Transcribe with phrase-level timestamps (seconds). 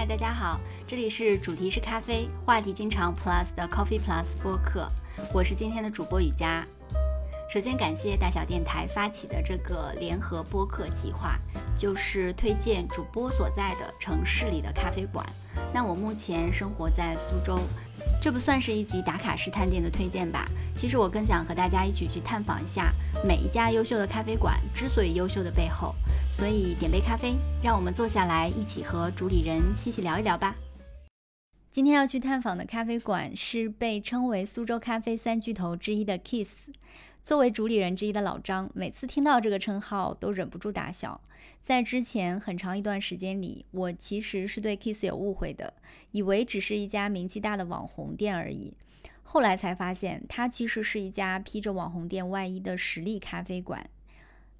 [0.00, 4.88] 嗨，大家好，这里是主题是咖啡，话题经常 Plus 的 Coffee Plus 播客，
[5.30, 6.66] 我是今天的主播雨佳。
[7.52, 11.38] 首先感谢大小电台发起的这个联合播客计划，
[11.76, 15.22] 就是推荐主播所在的城市里的咖啡馆。
[15.70, 17.60] 那我目前生活在苏州，
[18.22, 20.48] 这不算是一集打卡式探店的推荐吧？
[20.74, 22.90] 其实我更想和大家一起去探访一下
[23.22, 25.94] 每一家优秀的咖啡馆之所以优秀的背后。
[26.30, 30.56] 所以点杯咖啡，让我们坐下来一起和主理人细细聊一聊吧。
[31.70, 36.68] 今天要去探访的咖啡馆是被称为苏州咖啡三巨头之一的 Kiss。
[37.22, 41.20] 作为主理人之一的老张，每次听到这个称号都忍不住打笑。
[41.60, 45.74] 在之前很长一段时间里，我其实是对 Kiss 有误会的，
[46.12, 48.72] 以为只是一家名气大的网红店而已。
[49.22, 53.90] 后来才发现，它其实是一家披着网红店外衣的实力咖啡馆。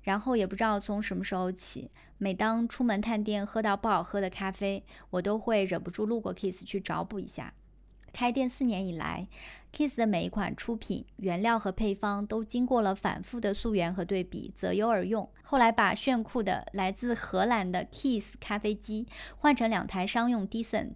[0.02, 7.54] 然后也不知道从什么时候起，每当出门探店喝到不好喝的咖啡，我都会忍不住路过 Kiss 去找补一下。
[8.12, 9.28] 开店四年以来
[9.72, 15.30] ，Kiss 的每一款出品原料和配方都经过了反复的溯源和对比，择优而用。
[15.42, 20.94] 后来把炫酷的来自荷兰的 Kiss 咖啡机换成两台商用 Decent，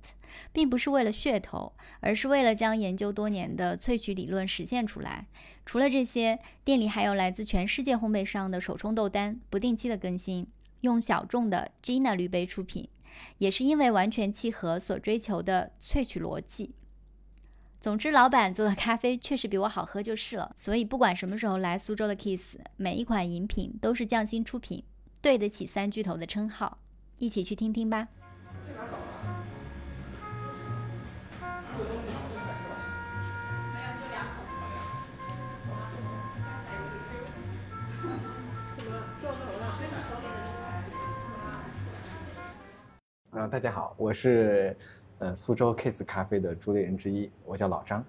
[0.52, 5.28] 并不是为了噱头，而是为了将研究多年的萃取理论实现出来。
[5.66, 10.46] 除了这些，店里还有来自全世界烘焙商的手冲豆单，不定期的更新，
[10.82, 12.88] 用小众的 Gina 滤杯出品，
[13.38, 16.74] 也是因为完全契合所追求的萃取逻辑。
[17.80, 20.52] 总之，老板做的咖啡确实比我好喝就是了。
[20.56, 24.82] 所以，不管什么时候来苏州的 Kiss，每一款饮品都是匠心出品，
[25.20, 26.78] 对得起三巨头的称号。
[27.18, 28.08] 一起去听听吧。
[43.36, 44.76] 啊，大家好，我是。
[45.18, 48.04] 呃，苏州 Kiss 咖啡的主理人之一，我叫老张。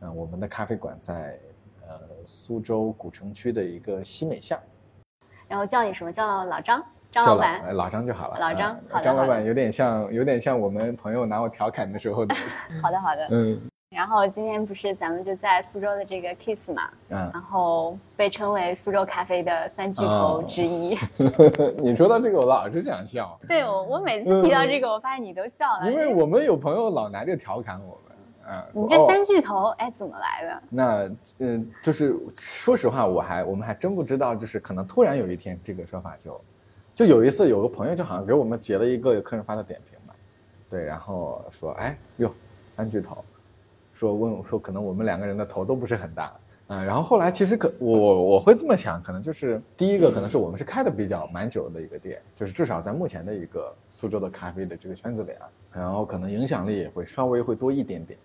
[0.00, 1.38] 嗯，我们的咖啡馆在
[1.86, 4.58] 呃苏州古城区的一个西美巷。
[5.48, 6.82] 然后叫你什么叫老张？
[7.10, 7.74] 张老板？
[7.74, 8.38] 老张就好了。
[8.38, 9.04] 老张，好的。
[9.04, 12.34] 张老板有点像，有点像我们朋友拿我调侃的时候的。
[12.80, 13.28] 好的，好的。
[13.30, 13.60] 嗯。
[13.94, 20.98] 然后今天不是咱们就在苏州的这个 Kiss 嘛，嗯，然后被称为苏州咖啡的三巨头之一。
[21.78, 23.38] 你说到这个，我老是想笑。
[23.46, 25.88] 对，我我每次提到这个，我发现你都笑了。
[25.88, 28.16] 因为我们有朋友老拿这个调侃我们，
[28.48, 30.62] 嗯，你这三巨头哎怎么来的？
[30.68, 36.40] 那嗯，就是说实话，我还我们还真不知道，就是可能突然有一天这个说法就，
[36.96, 40.14] 就有一次有个朋友就好像给我们截了一个客人发的点评嘛，
[40.68, 42.28] 对，然后说哎哟
[42.76, 43.24] 三巨头。
[43.94, 58.18] 说问我说可能我们两个人的头都不是很大，嗯，然后后来其实可我我会这么想，可能就是第一个可能是我们是开的比较蛮久的一个店，就是至少在目前的一个苏州的咖啡的这个圈子里啊，然后可能影响力也会稍微会多一点点，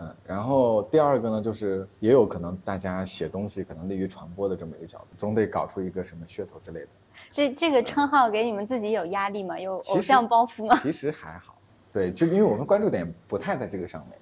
[0.00, 6.88] 嗯，然后第二个呢就是也有可能大家写东西可能利于传播的这么一个角度，总得搞出一个什么噱头之类的。
[7.32, 9.58] 这这个称号给你们自己有压力吗？
[9.58, 10.76] 有偶像包袱吗？
[10.82, 11.56] 其实还好，
[11.92, 14.18] 对，就因为我们关注点不太在这个上面。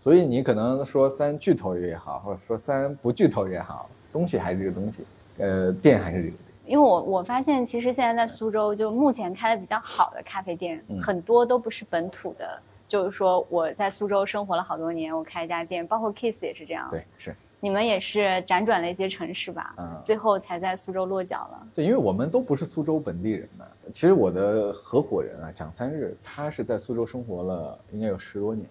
[0.00, 5.04] 所以你可能说三巨头也好，或者说三不巨头也好，东西还是这个东西，
[5.38, 6.38] 呃，店还是这个店。
[6.66, 12.60] 因为我我发现，其实现在在苏州，就目前开的比较好的咖啡店，很多都不是本土的。
[12.86, 16.86] 就是说我在苏州生活了好多年，我开一家店，包括 Kiss 也是这样。
[16.90, 17.34] 对，是。
[17.60, 19.74] 你们也是辗转了一些城市吧？
[19.78, 20.00] 嗯。
[20.04, 21.66] 最后才在苏州落脚了。
[21.74, 23.66] 对，因为我们都不是苏州本地人嘛。
[23.92, 28.68] 其实我的合伙人啊，蒋三日，他是在苏州生活了应该有十多年。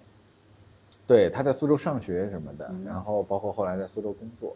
[1.07, 4.55] 对，他在苏州上学什么的，然后包括后来在苏州工作，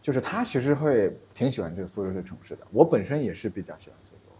[0.00, 2.66] 就是他其实会挺喜欢这个苏州这个城市的。
[2.70, 4.32] 我本身也是比较喜欢苏州，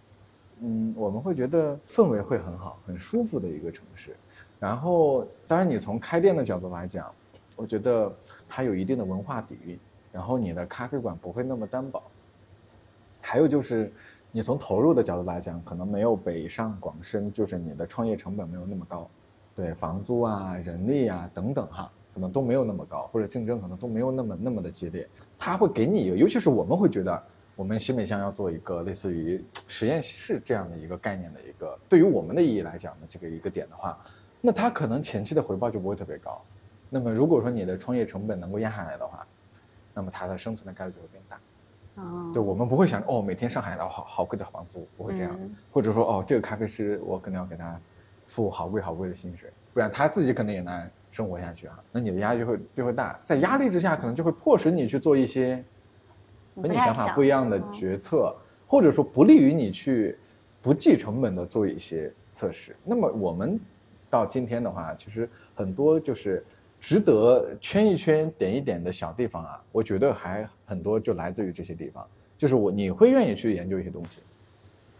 [0.61, 4.17] 嗯，我们会觉得氛围会很好，很舒服的一个城市。
[4.59, 7.13] 然后，当然你从开店的角度来讲，
[7.57, 8.11] 我觉得
[8.49, 9.79] 它有一定的文化底蕴，
[10.13, 12.03] 然后你的咖啡馆不会那么单薄。
[13.21, 13.93] 还有就是，
[14.33, 19.09] 你从投入的角度来讲，可能没有北上广深，就是你的创业成本没有那么高。
[19.61, 25.07] 对房租啊、人力啊等等哈，可能都没有那么高，或者竞争可能都没有那么那么的激烈。
[25.39, 27.23] 他会给你，尤其是我们会觉得，
[27.57, 33.99] 我们新美乡要做一个类似于实验室这样的一个概念的一个，对于我们的意义来讲的这个一个点的话，
[34.41, 36.41] 那它可能前期的回报就不会特别高。
[36.89, 39.27] 那么如果说你的创业成本能够压下来的话，
[39.93, 41.39] 那么它的生存的概率就会变大。
[41.97, 45.39] 哦，对我们不会想哦，每天上海的好好贵的房租不会这样，
[45.71, 47.79] 或者说哦，这个咖啡师我可能要给他。
[48.31, 51.83] 付好贵好贵的薪水，不然他自己可能也难生活下去啊。
[51.91, 55.63] 那你的压力就会就会大，在压力之下，可能就会迫使你去做一些
[56.55, 58.33] 和你想法不一样的决策，
[58.69, 60.17] 或者说不利于你去
[60.63, 62.77] 不计成本的做一些测试。
[62.85, 63.59] 那么我们
[64.09, 66.45] 到今天的话，其实很多就是
[66.79, 72.07] 值得圈一圈、点一点的小地方啊，我觉得还很多就来自于这些地方。
[72.39, 74.21] 就是我你会愿意去研究一些东西，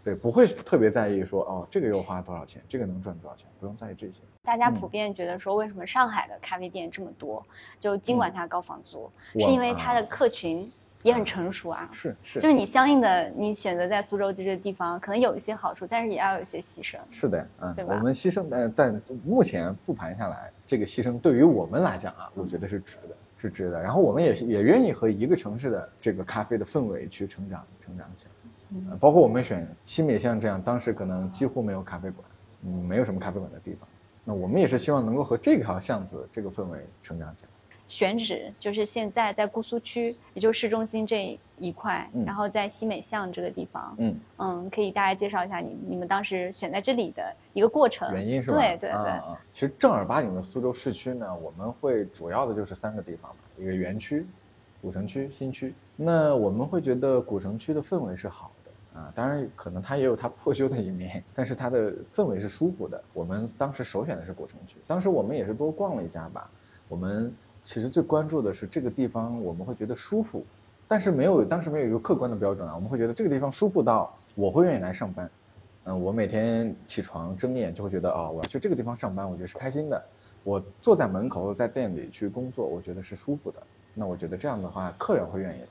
[0.03, 4.21] 对，不会特别在意说哦，这个又花多少钱，这个能赚多少钱，不用在意这些。
[4.43, 7.45] 大家普遍觉得说，为什么上海的咖啡店这么多？
[7.77, 10.71] 就尽管它高房租，是因为它的客群。
[11.03, 16.99] 也很成熟啊，是是，就是你相应的，你选择在苏州这个地方，可能有一些好处，但是也要有一些牺牲。
[17.09, 23.81] 是的，嗯，我们牺牲，但但目前复盘下来，这个牺牲对于我们来讲啊，我觉得是值的，是值的。
[23.81, 28.31] 然后我们也也愿意和一个城市的这个咖啡的氛围去成长，成长起来。
[28.73, 32.25] 嗯，包括我们选新美巷这样，当时可能几乎没有咖啡馆，
[32.63, 33.87] 嗯，没有什么咖啡馆的地方，
[34.23, 37.49] 那我们也是希望能够和这条巷子这个氛围成长起来。
[37.87, 43.93] 选址就是现在在姑苏区，也就是市中心这一块，然后在西美巷这个地方。
[43.97, 48.55] 嗯嗯，可以大家介绍一下你你们当时选在这里的一个过程原因是吧？
[48.55, 49.19] 对对对。
[49.51, 54.25] 其实正儿八经的苏州市区呢，我们会主要的就是三个地方嘛，一个园区、
[54.81, 55.73] 古城区、新区。
[55.97, 58.50] 那我们会觉得古城区的氛围是好的
[58.93, 63.03] 啊，当然可能它也有它破旧的一面，但是它的氛围是舒服的。
[63.13, 66.49] 我们当时首选的是古城区，当时我们也是多逛了一家吧，
[66.87, 67.33] 我们。
[67.63, 70.43] 其实最关注的是这个地方，我们会觉得舒服，
[70.87, 72.73] 但是没有当时没有一个客观的标准啊。
[72.73, 75.29] 我们会觉得这个地方舒服到我会愿意来上班，
[75.83, 80.03] 嗯，我每天起床睁眼就会觉得哦，我要去这个地方上班，我觉得是开心的。
[80.43, 83.61] 我坐在门口，在店里去工作，我觉得是舒服的。
[83.93, 85.67] 那我觉得这样的话，客人会愿意来。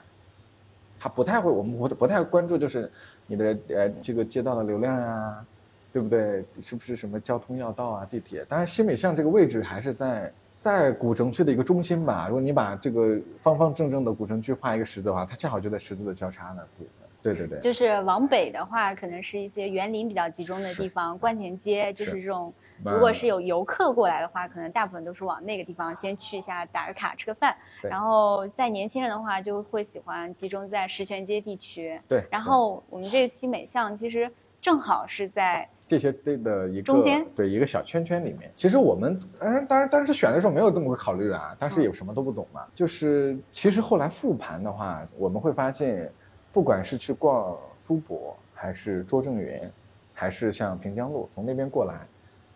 [1.01, 2.89] 他不太会，我们不不太关注就是
[3.27, 5.45] 你的呃这个街道的流量呀，
[5.91, 6.45] 对不对？
[6.61, 8.45] 是不是什么交通要道啊、地铁？
[8.45, 10.33] 当然西美巷这个位置还是在。
[10.61, 16.89] 在古城区的一个中心吧，如果你把这个方方正正的古城区画一个十字的话，它恰好就在十字的交叉那部分。
[17.23, 22.53] 对对对，就是往北的话，可能是一些园林比较集中的地方，观前街就是这种。
[22.85, 27.57] 如果是有游客过来的话，可能大部分都是往那个地方先去一下，打个卡，吃个饭。
[27.83, 32.01] 然后在年轻人的话，就会喜欢集中在石泉街地区。
[32.09, 32.25] 对。
[32.31, 34.31] 然后我们这个新美巷其实
[34.61, 35.69] 正好是在。
[35.89, 42.65] 这些对的一个中间对一个小圈圈里面，其实我们当然当然当时选的时候没有这么个考虑啊，当时也什么都不懂嘛。
[42.77, 46.09] 就是其实后来复盘的话，我们会发现，
[46.53, 49.69] 不管是去逛苏博，还是拙政园，
[50.15, 52.07] 还是像平江路从那边过来，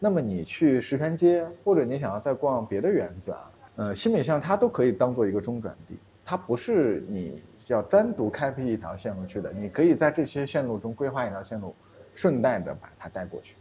[0.04, 11.74] 那么你去石泉街，或者你想要再逛别的园子啊，呃，新美巷它都可以当做一个中转地，它不是你要单独开辟一条线路去的，你可以在这些线路中规划一条线路。
[12.16, 13.56] 顺带着把它带过去，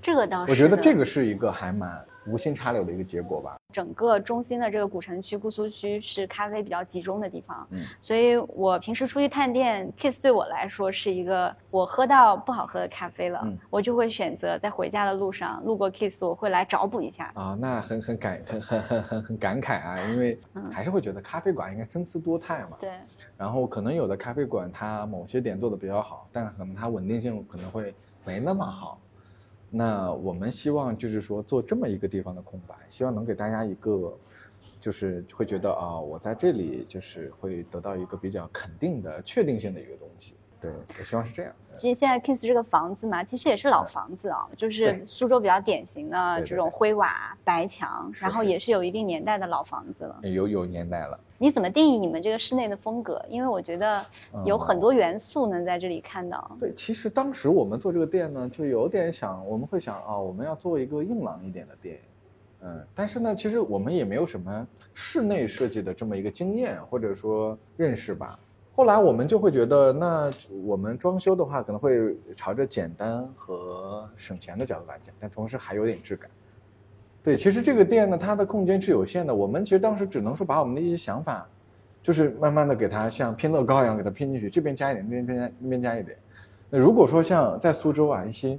[0.00, 3.56] 这个倒是我觉得这个是一个还蛮无心插柳的一个结果吧。
[3.72, 17.30] 整个中心的这个古城区、姑苏区是咖啡比较集中的地方，嗯，所以我平时出去探店，Kiss 对我来说是一个我喝到不好喝的咖啡了，我就会选择在回家的路上路过 Kiss，我会来找补一下。
[17.34, 20.38] 啊，那很很感很很很很很感慨啊，因为
[20.70, 22.76] 还是会觉得咖啡馆应该参差多态嘛。
[22.80, 22.90] 对。
[23.36, 27.94] 然后可能有的咖啡馆它某些点做的比较好，但可能它稳定性可能会
[28.24, 28.98] 没那么好。
[29.70, 34.18] 那我们希望就是说做这么一个地方的空白，希望能给大家一个，
[34.80, 40.34] 就是会觉得啊，我在这里就是会得到一个比较肯定的、确定性的一个东西。
[40.60, 41.52] 对，我希望是这样。
[41.72, 50.18] 其实现在 Kiss 这个房子嘛，其实也是老房子啊，就是苏州比较典型的这种灰瓦白墙，然后也是有一定年代的老房子了。
[50.22, 51.18] 有有年代了。
[51.40, 53.24] 你怎么定义你们这个室内的风格？
[53.28, 54.04] 因为我觉得
[54.44, 56.50] 有很多元素能在这里看到。
[56.58, 62.00] 对，其实当时我们做这个店呢，就有点想，我们会想啊，我们要做一个硬朗一点的店，
[62.62, 68.36] 嗯，但是呢，其实我们也没有什么室内设计的这么一个经验或者说认识吧。
[68.78, 70.30] 后来我们就会觉得，那
[70.64, 76.30] 我们装修的话，可能会朝着简单和省钱的角度来讲，但同时还有点质感。
[77.20, 79.34] 对，其实这个店呢，它的空间是有限的。
[79.34, 81.44] 我们其实当时只能说把我们的一些想法，
[82.04, 86.16] 就是慢慢的给它像拼乐高一样给它拼进去，这边加一点，那边加那边加一点。
[86.70, 88.56] 那如果说像在苏州啊，一些，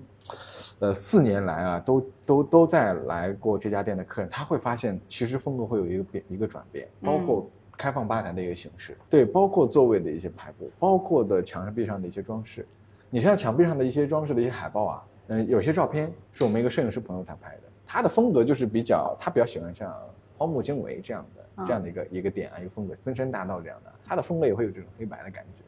[0.80, 7.50] 呃，四年来啊，都都都在来过这家店的客人，他会发现其实风格会有一个变一个转变，包括。
[7.80, 12.68] 开放吧台的一个形式，对，包括座位的一些排布，包括的墙上壁上的一些装饰。
[13.10, 19.96] 你像墙壁上的一些装饰的一些海报啊，嗯，有些照片是我们一个摄影师朋友他拍的，他的风格就是比较，他比较喜欢像
[20.38, 25.64] 荒木经惟这样的这样的一个一个点啊，一个风格，森山大道这样的，他的风格也会有这种黑白的感觉。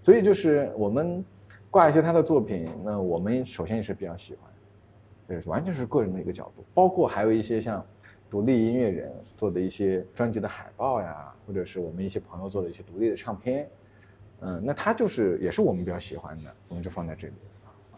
[0.00, 1.24] 所以就是我们
[1.70, 4.50] 挂一些他的作品，那我们首先也是比较喜欢，
[5.28, 7.86] 对，完全是个人的一个角度，包括还有一些像。
[8.32, 13.68] 独立音乐人做的一些专辑的海报呀，或者是我们一些朋友做的一些独立的唱片，
[14.40, 17.34] 嗯，那他就是也是我们比较喜欢的，我们就放在这里。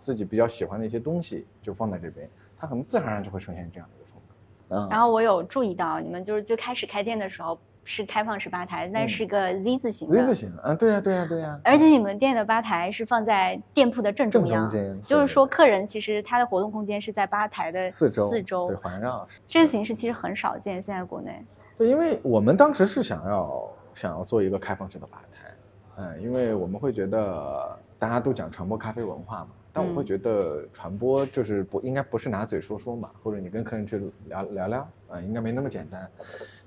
[0.00, 4.74] 自己比较喜欢的一些东西就放在这边，它可能自然而然就会呈现这样的一个风格。
[4.74, 7.56] 嗯，然后我有注意到你们就是最开始开店的时候。
[7.84, 10.16] 是开放式吧台，但是个 Z 字形的。
[10.16, 11.60] Z 字形，嗯，对呀，对呀，对呀。
[11.62, 14.70] 而且你们店的吧台是放在店铺的正中央，
[15.04, 19.26] 就是说客人其实他的活动空间是在吧台的四周，四周对环绕。
[19.46, 21.44] 这个形式其实很少见，现在国内。
[21.76, 25.54] 对，因为我们当时是想要想要做一个开放式的吧台，
[25.96, 36.10] 嗯，因为我们会觉得大家都讲传播咖啡文化嘛，但我会觉得传播就是不应该不是拿嘴说说嘛，或者你跟客人去聊聊聊，啊，应该没那么简单。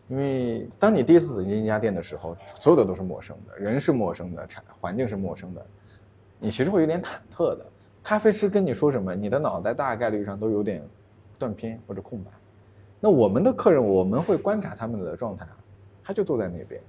[0.10, 5.66] 因为当你第一次走进一家店的时候，所有的都是陌生的，人是陌生的，产环境是陌生的，
[6.40, 7.66] 你其实会有点忐忑的。
[8.04, 10.82] 咖啡师跟你说什么，你的脑袋大概率上都有点
[11.38, 12.32] 断片或者空白。
[13.02, 15.46] 那我们的客人，我们会观察他们的状态，
[16.04, 16.82] 他就坐在那边，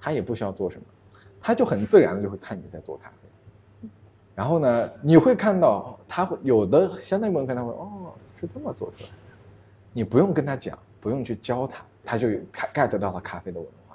[0.00, 0.84] 他也不需要做什么，
[1.40, 3.88] 他就很自然的就会看你在做咖啡。
[4.36, 9.14] 然后呢，你会看到他会有的相对部分客人会哦是这么做出来的，
[9.92, 11.84] 你不用跟他讲，不用去教他。
[12.08, 12.26] 他就
[12.72, 13.94] get 到了咖啡的文化，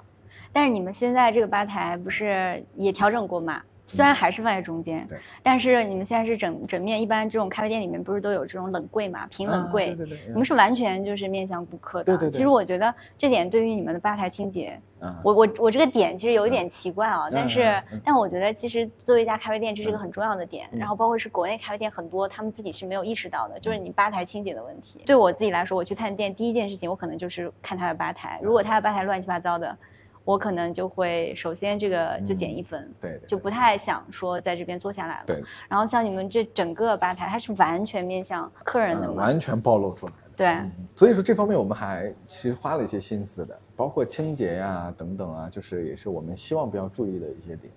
[0.52, 3.60] 但是你们现在这个吧台不是也调整过吗？
[3.86, 12.04] 虽然还是放在中间，对，但是你们现在是整整面，一般这种咖啡店里面不是都有这种冷柜嘛，平冷柜，对对对，你们是完全就是面向顾客的。
[12.04, 12.32] 对对对。
[12.32, 14.80] 其实我觉得这点对于你们的吧台清洁，
[15.22, 20.66] 我我我这个点其实有一点奇怪啊，但是但我觉得其实作为一家咖啡店，这是一个很重要的点。
[20.72, 25.02] 然后包括是国内咖啡店很多，他们自己是没有意识到的，就是你吧台清洁的问题。
[25.04, 29.76] 对我自己来说，我去探店第一件事情，我可能就是看他的吧台，如果他的吧台乱七八糟的。
[30.24, 35.24] 我可能就会首先这个就减一分，对，就不太想说在这边坐下来了。
[35.26, 35.42] 对。
[35.68, 40.18] 然后像你们这整个吧台，它是完全面向客人的，完全暴露出来的。
[40.36, 40.70] 对。
[40.96, 47.72] 所以说这方面我们还其实花了一些心思的，包括清洁呀等等啊，就是也是我们希望比较注意的一些点。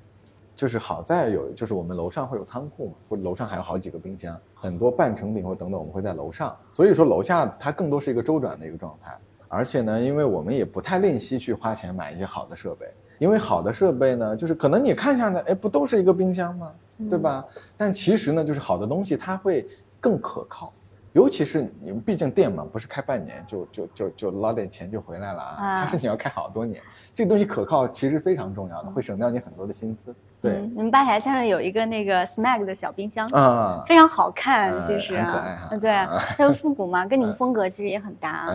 [0.55, 6.57] 就是好在有，就是我们楼上会有仓库嘛，或者楼上还有好几个冰箱，很多半成品或等等，我们会在楼上。
[6.73, 9.15] 所以说楼下它更多是一个周转的一个状态。
[9.47, 12.85] 而且呢，因为我们也不太吝惜去花钱买一些好的设备，
[13.19, 16.71] 因为好的设备呢，就是可能你看下来，哎，不都是一个冰箱吗？
[17.09, 17.45] 对吧？
[17.77, 19.67] 但其实呢，就是好的东西它会
[20.01, 20.73] 更可靠，
[21.13, 26.81] 尤其是你们毕竟店嘛，不是开半年就就就就捞点钱就回来了啊，它是你要开好多年，
[27.13, 30.13] 这个东西可靠其实非常重要的，会省掉你很多的心思。
[30.41, 35.91] 对，你们吧台下面有一个那个 Smag 的小冰箱啊，非常好看，其实啊，对，
[36.35, 38.47] 它又复古嘛，跟你们 风格其实也很搭。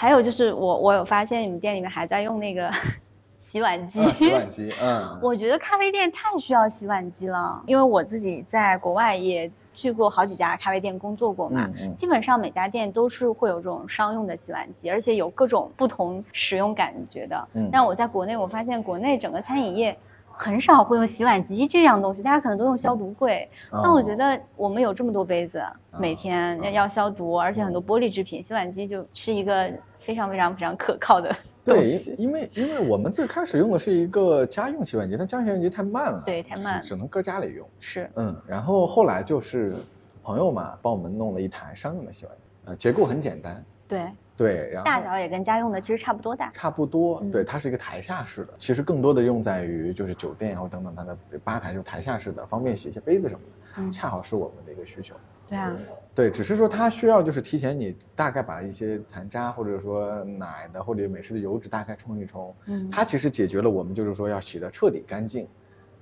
[0.00, 2.70] 还有就是我我有发现你们店里面还在用那个
[3.38, 17.48] 洗碗机，洗碗机，嗯， 我觉得咖啡店太需要洗碗机了，因为我自己在国外也去过好几家咖啡店工作过嘛，基本上每家店都是会有这种商用的洗碗机，而且有各种不同使用感觉的。
[17.70, 19.94] 但我在国内我发现国内整个餐饮业。
[20.32, 23.46] 很少会用洗碗机这样东西，大家可能都用消毒柜。
[23.70, 25.62] 但我觉得我们有这么多杯子，
[25.98, 31.34] 每天要消毒，而且很多玻璃制品，洗碗机就是一个非常非常非常可靠的。
[31.64, 37.68] 对，因为因为我们最开始用的是一个家用洗碗机，但家用洗碗机太慢了，对，太慢，只能搁家里用。
[37.78, 39.76] 是，嗯，然后后来就是
[40.22, 43.64] 朋友嘛，帮我们弄了一台商用的洗碗机，呃，结构很简单。
[43.86, 44.06] 对。
[44.36, 47.22] 对，然后大小也跟家用的其实差不多大，差不多。
[47.30, 53.40] 对，它是一个台下式的，其实更多的用在于就是酒店或等等，它的吧台就是台下式的，方便洗一些杯子什么
[53.84, 55.14] 的，恰好是我们的一个需求。
[55.50, 55.76] 对啊，
[56.14, 65.46] 对，只是说它需要就是提前你大概把一些残渣或者说奶的或者美式的油脂大概冲一冲，嗯，它其实解决了我们就是说要洗的彻底干净。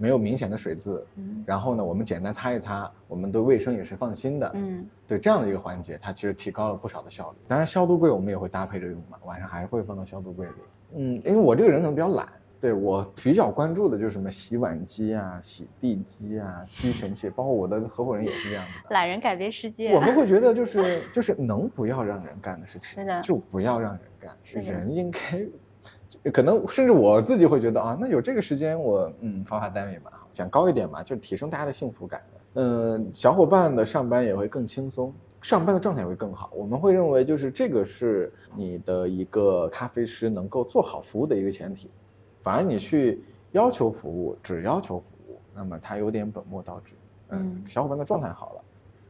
[0.01, 7.37] 没有明显的水渍，嗯，然后呢，我们简单擦一擦，我们对卫生也是放心的，嗯，对这样的一个环节，它其实提高了不少的效率。
[7.49, 10.53] 当然，消毒柜我们也会搭配着用嘛，晚上还是会放到消毒柜里。
[10.95, 12.29] 嗯，因为我这个人可能比较懒，
[12.61, 18.95] 对我比较关注的就是什么洗碗机啊、洗地机啊、吸尘器，包括我的合伙人也是这样子的。
[18.95, 19.95] 懒人改变世界。
[19.95, 25.47] 我们 会觉得就是就是能不要让人干的事情，就不要让人干，人应该。
[26.33, 32.21] 可能甚至我自己会觉得啊，那有这个时间我嗯发发单位嘛，讲高一点嘛，就是提升大家的幸福感
[32.55, 36.51] 嗯，小伙伴的上班也会更轻松，上班的状态也会更好。
[36.55, 41.89] 我们会认为就是这个是你的一个咖啡师能够做好服务的一个前提。
[42.43, 46.95] 反而你去要求服务，只要求服务，那么他有点本末倒置。
[47.31, 48.65] 嗯，小伙伴的状态好了，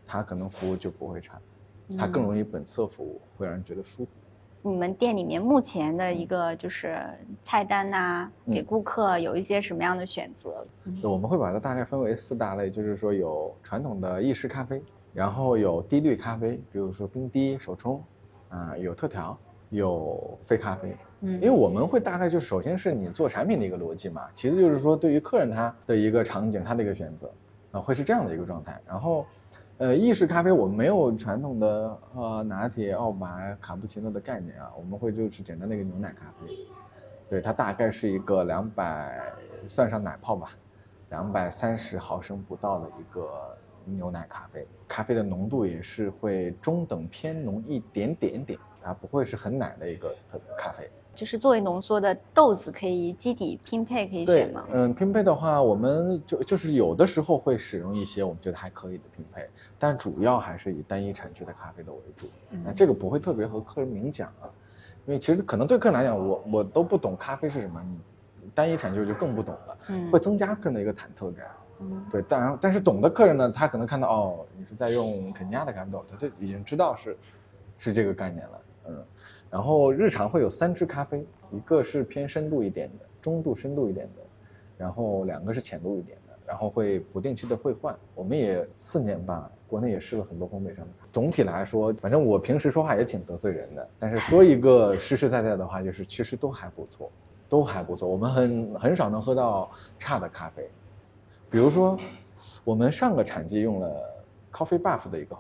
[0.05, 1.41] 他可能服务就不会差，
[1.97, 4.11] 他更容易本色服务，会让人觉得舒服。
[4.61, 7.01] 你们店里面目前的一个就是
[7.45, 10.67] 菜单呐，给顾客有一些什么样的选择？
[11.03, 14.83] 我们会把它大概分为四大类，就是说有传统的意式咖啡，
[15.15, 18.03] 然后有低滤咖啡，比如说冰滴、手冲，
[18.49, 19.39] 啊，有特调，
[19.71, 20.97] 有非咖啡。
[21.21, 27.31] 嗯，因为我们会大概就首先是你做产品的一个逻辑嘛，其次就是说对于客人他的一个场景他的一个选择，
[27.73, 28.81] 啊，会是这样的一个状态。
[28.87, 29.27] 然后
[29.79, 36.53] 呃，意式咖啡我们没有传统的呃拿铁、澳白、卡布奇诺的概念啊，我们会就是简单的一个牛奶咖啡，
[37.31, 39.21] 对，它大概是一个两百，
[39.69, 40.51] 算上奶泡吧，
[41.11, 50.17] 两百三十毫升不到的一个牛奶咖啡，咖啡的浓度也是会中等偏浓一点点点，它不会是很奶的一个
[50.57, 50.89] 咖啡。
[51.15, 54.65] 就是作为浓缩的豆子，可以基底拼配可以选吗？
[54.73, 59.47] 嗯，拼配的话，我们就就是有的时候会使用一些我们觉得还可以的拼配，
[59.79, 62.29] 但主要还是以单一产区的咖啡豆为主。
[62.65, 64.49] 那这个不会特别和客人明讲啊，
[65.07, 67.85] 因为其实可能对客人来讲，我我都不懂咖啡是什么，
[68.41, 69.79] 你单一产区就更不懂了，
[70.11, 71.47] 会增加客人的一个忐忑感。
[71.81, 77.17] 嗯，对，当然，但是懂的客人呢，他可能看到哦，你是在用肯尼亚的咖啡豆，他就已经知道是
[77.77, 78.61] 是这个概念了。
[78.89, 79.05] 嗯。
[79.51, 84.23] 然后日常会有三支咖啡，一个是偏深度一点的，中度深度一点的，
[84.77, 87.97] 然后两个是浅度一点的，然后会不定期的会换。
[88.15, 90.87] 我们也四年吧，国内也试了很多烘焙商。
[91.11, 97.11] 总体来说，反正我平时说话也挺得罪人的，但是说一个实实在在的话，就是其实都还不错，
[97.49, 98.07] 都还不错。
[98.07, 100.69] 我们很很少能喝到差的咖啡，
[101.51, 101.99] 比如说
[102.65, 104.05] 我们上个产季用了
[104.53, 105.35] Coffee Buff 的一个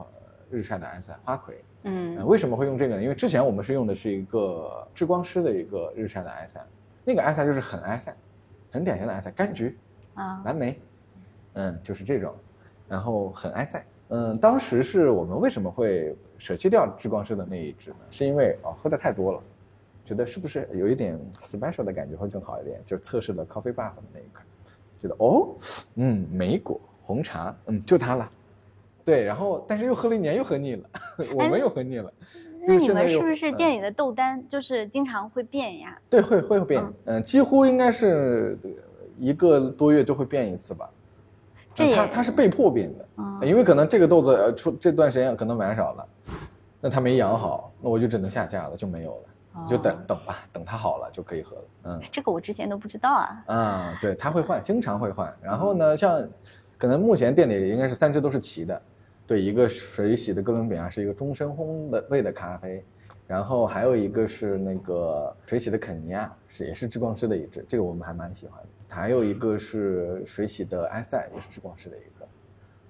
[0.48, 1.62] 日晒的埃塞花魁。
[1.84, 3.02] 嗯，为什么会用这个呢？
[3.02, 6.60] 因为之前我们是用的是一个智光师的一个日晒的埃塞，
[7.04, 8.14] 那个埃塞就是很埃塞，
[8.70, 9.78] 很典型的埃塞，柑橘
[10.14, 10.78] 啊，蓝莓，
[11.54, 12.34] 嗯，就是这种，
[12.88, 13.84] 然后很埃塞。
[14.08, 17.96] 嗯，当时是我们为什么会舍弃掉智光师的那一支呢？
[18.10, 19.42] 是因为哦喝的太多了，
[20.04, 22.80] 觉得是不是有一点 special 的感觉会更好一点？
[22.86, 24.44] 就测试了 coffee buff 的那一款，
[25.00, 25.54] 觉得哦，
[25.94, 28.30] 嗯，莓果红茶，嗯，就它了。
[29.08, 30.82] 对，然后但是又喝了一年，又喝腻了，
[31.34, 32.12] 我们又喝腻了。
[32.66, 35.98] 那你们是不是店里的豆单就是经常会变呀？
[36.10, 38.58] 对，会会变，嗯，几乎应该是
[39.16, 40.90] 一个多月就会变一次吧。
[41.74, 46.06] 这它它是被迫变的，因为可能这个豆子呃出这段时间可能买少了，
[46.78, 51.62] 那它没养好，那我就只能下架了，就没有了，就等等吧，等它好了就可以喝了。
[51.84, 53.44] 嗯，这个我之前都不知道啊。
[53.46, 55.34] 啊，对，它会换，经常会换。
[55.40, 56.28] 然后呢，像
[56.76, 58.82] 可能目前店里应该是三只都是齐的。
[59.28, 62.82] 对，一个水洗的哥伦比亚是一个终身烘的味的咖啡，
[63.26, 68.68] 然后还有一个是那个水洗的肯尼亚，是也是智光师的一支，这个我们还蛮喜欢的。
[68.88, 72.28] 还有一个是水洗的埃塞，也是智光师的一个。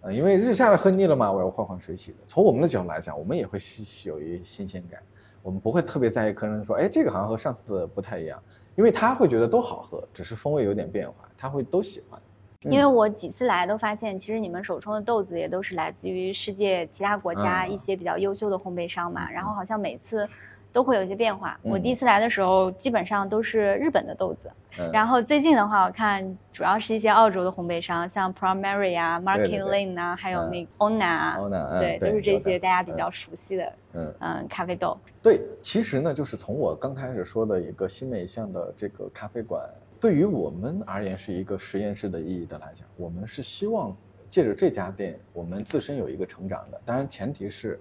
[0.03, 2.18] 呃，因为日晒的喝腻了嘛，我要换换水洗的。
[2.24, 3.59] 从我们的角度来讲，我们也会
[4.05, 5.03] 有一新鲜感，
[5.42, 8.40] 我们不会特别在意客人说，哎，这个好像和上次的不太一样，
[8.77, 12.22] 因为他会觉得都好喝，只是风味有点变化，他会都喜欢。
[12.64, 20.29] 因为我几次来都发现，其实你们手冲的豆子也都是来自于世界其他国家一些比较优秀的烘焙商嘛，然后好像每次
[20.73, 21.57] 都会有一些变化。
[21.62, 24.51] 我第一次来的时候，基本上都是日本的豆子，
[24.92, 31.38] 然后最近的话，我看主要是一些澳洲的烘焙商，像 Primary 啊、Market Lane 啊，还有那 Ona 啊，
[31.79, 34.14] 对，都是这些大家比较熟悉的嗯。
[34.18, 34.99] 嗯咖啡豆。
[35.23, 39.62] 对，其实呢，就是从我刚开始说的一个新美向的这个咖啡馆。
[40.00, 43.96] 对于我们而言是一个实验室的意义的来讲，我们是希望
[44.30, 46.80] 借着这家店，我们自身有一个成长的。
[46.84, 47.80] 当然，前提是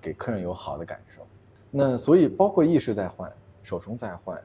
[0.00, 1.24] 给客人有好的感受。
[1.70, 4.42] 那所以包括意识在换，手冲在换，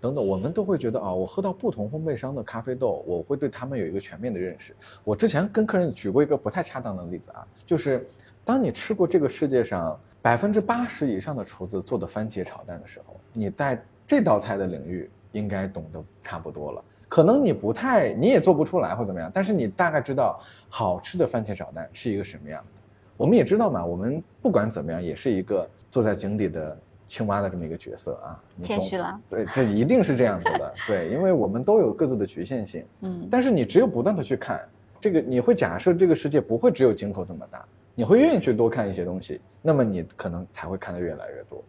[0.00, 4.74] 等等，我们都会觉得啊，我喝到不同烘焙商的咖啡豆，我会对他们有一个全面的认识。
[5.04, 8.04] 我之前跟客人举过一个不太恰当的例子啊，就是
[8.44, 15.08] 当你吃过这个世界上百分之八十以上的厨子做的番茄炒蛋的时候，你在这道菜的领域。
[15.36, 22.80] 应该懂得差不多了，可能你不太，你也做不出来或怎么样，但是你大概知道好吃的番茄炒蛋是一个什么样的。
[23.16, 28.42] 我们也知道嘛，我们不管怎么样，也是一个坐在井底的青蛙的这么一个角色啊。
[28.62, 29.20] 谦虚了。
[29.28, 30.74] 对，这一定是这样子的。
[30.88, 32.84] 对，因为我们都有各自的局限性。
[33.02, 33.28] 嗯。
[33.30, 34.66] 但是你只有不断的去看
[35.00, 41.62] 这个，你会假设这个世界不会只有井口这么大，你会愿意去多看一些东西，那么你可能才会看得越来越多。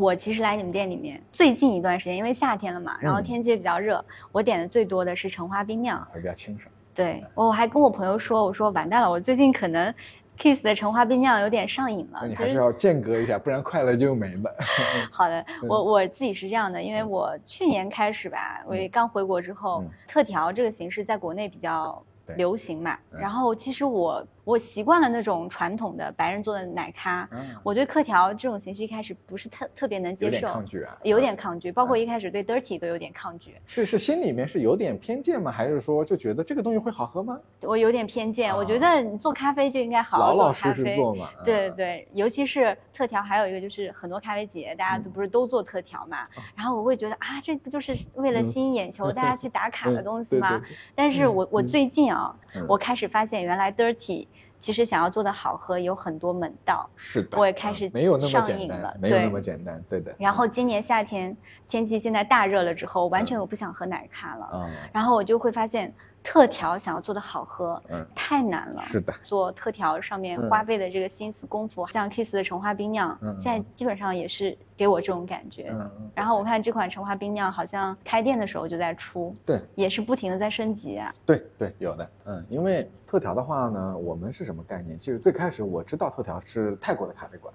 [0.00, 6.72] 我其实来你们店里面最近一段时间，因为夏天了嘛，然后天气也比较热，我点的最多的是橙花冰酿，比较清爽。
[6.94, 9.94] 对，我还跟我朋友说，我说完蛋了，我最近可能
[10.38, 12.26] Kiss 的橙花冰酿有点上瘾了。
[12.26, 14.56] 你还是要间隔一下，不然快乐就没了。
[15.12, 22.02] 好的，我我自己是这样的，因为我去年开始吧，我也刚回国之后，特调这个形式在国内比较
[22.36, 24.26] 流行嘛，然后其实我。
[24.44, 27.28] 我习惯了那种传统的白人做的奶咖，
[27.62, 33.54] 我对客条这种形式一开始不是特特别能接受，有点抗拒啊，有点抗拒，包括一开始对 dirty 都有点抗拒。
[33.66, 35.50] 是是，心里面是有点偏见吗？
[35.52, 37.38] 还是说就觉得这个东西会好喝吗？
[37.60, 41.30] 我有点偏见，我觉得你做咖啡就应该好好老实实做嘛。
[41.44, 46.26] 对对对，尤其是特调，还有一个就是很多咖啡节大家都不是都做特调嘛，
[46.56, 50.60] 然后我会觉得啊，这不就是为了吸引眼球，大家去打卡的东西吗？
[50.94, 52.34] 但是我我最近啊，
[52.66, 54.26] 我开始发现原来 dirty。
[54.60, 56.88] 其实想要做的好喝有很多门道。
[56.94, 60.14] 是的，我也开始没有那么上简单瘾了，没有对那么简单，对的。
[60.18, 61.36] 然后今年夏天
[61.68, 64.44] 天气现在大热了之后，完全我不想喝奶咖了。
[64.44, 68.82] 啊，然后我就会发现，特调想要做的好喝，嗯太难了。
[68.82, 75.70] 是的，做特调上面嗯花费的这个心思功夫，像 Kiss 的橙花冰酿，嗯嗯现在基本上也是给我这种感觉。
[75.70, 81.12] 嗯嗯，然后我看这款橙花冰酿好像开店的时候就在出，对也是不停的在升级啊。
[81.24, 84.98] 对对，有的，嗯，因为特调的话呢，我们是什么概念？
[84.98, 87.52] 其实最开始我知道特调是泰国的咖啡馆，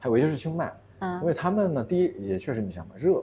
[0.00, 3.22] 还有一个是清迈，嗯因为嗯他们呢，第一也确实你想嘛，热，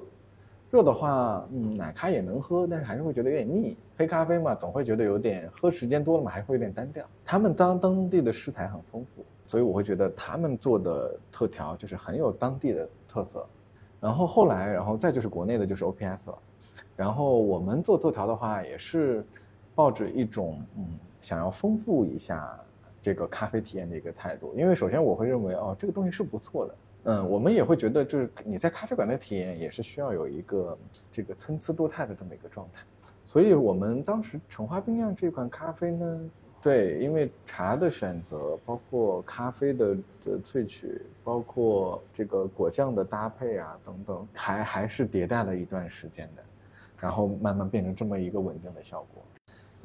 [0.76, 3.78] 热的话，嗯，奶咖也能喝，但是还是会觉得有点腻。
[3.96, 7.06] 黑咖啡嘛，总会觉得有点喝时间多了嘛，还是会有点单调。
[7.24, 13.48] 他们当当地的食材很丰富，所以我会觉得他们做的特调就是很有当地的特色。
[14.02, 16.38] 然后后来，然后再就是国内的就是 OPS 了。
[16.94, 19.26] 然后我们做特调的话，也是
[19.74, 20.86] 抱着一种嗯
[21.22, 22.54] 想要丰富一下
[23.02, 24.54] 这个咖啡体验的一个态度。
[24.58, 26.76] 因为首先我会认为哦，这个东西是不错的。
[27.08, 30.78] 嗯，我们也会觉得，就是你在咖啡馆的体验也是需要有一个
[31.12, 32.82] 这个参差多态的这么一个状态。
[33.28, 36.20] 所以我们当时橙花冰酿这款咖啡呢，
[36.63, 46.44] 对，因为茶的选择，包括咖啡的的萃取，包括这个果酱的搭配啊等等，还还是迭代了一段时间的，
[46.98, 49.24] 然后慢慢变成这么一个稳定的效果。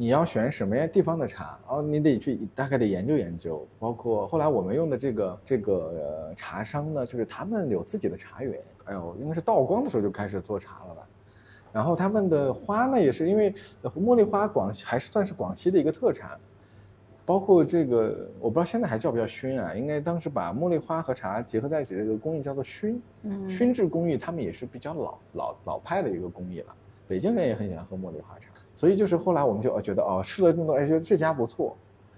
[0.01, 11.07] 你要选什么样地方的茶哦，你得去大概得研究研究，包括后来我们用的这个这个呃茶商呢，就是他们有自己的茶园，哎呦，应该是道光的时候就开始做茶了吧。
[11.71, 16.41] 然后他们的花呢，也是因为呃茉莉花广西还是算是广西的一个特产，
[17.27, 19.75] 包括这个我不知道现在还叫不叫熏啊？
[19.75, 26.75] 应该当时把茉莉花和茶结合在一起的这个工艺叫做熏，嗯，熏制工艺他们也是比较老老老派的一个工艺了。
[27.07, 31.77] 北京人也很喜欢喝茉莉花茶，所以就是后来我们就觉得哦试了这么多，哎觉得这家不错，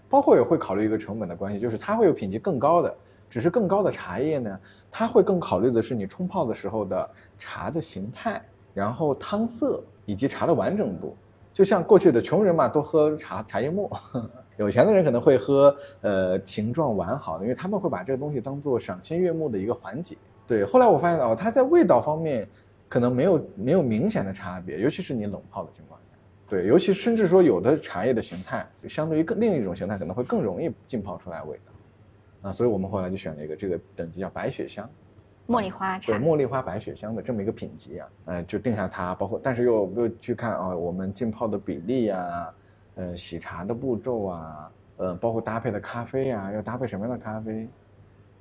[0.08, 2.94] 包括也会考虑一个成本的关系，就是它会有品级更高的，
[3.28, 4.60] 只是更高的茶叶呢，
[4.90, 8.40] 它会更考虑的是你冲泡的时候的茶的形态，
[8.74, 11.16] 然后汤色以及茶的完整度。
[11.52, 13.90] 就像过去的穷人嘛，都喝茶茶叶末，
[14.56, 20.16] 有钱的人可能会喝呃形状完好的，因为他们会把这个东西当做赏心悦目的一个环节。
[20.46, 22.48] 对，后来我发现哦，它在味道方面
[22.88, 26.11] 可能没有没有明显的差别，尤其是你冷泡的情况下。
[26.52, 32.50] 对，尤其甚至说有的茶叶的形态，就相对于更另一种形态可能会更容易浸泡出来味道。
[32.50, 34.86] 啊，所以我们后来就选了一个这个等级叫白雪香。
[35.48, 42.54] 茉莉花茶对，茉莉花白雪香的这么一个品级啊，呃，就定下它，包括但是又又去看啊、我们浸泡的比例啊，
[42.96, 47.66] 呃，洗茶的步骤啊，呃，包括搭配的咖啡啊，要搭配什么样的咖啡，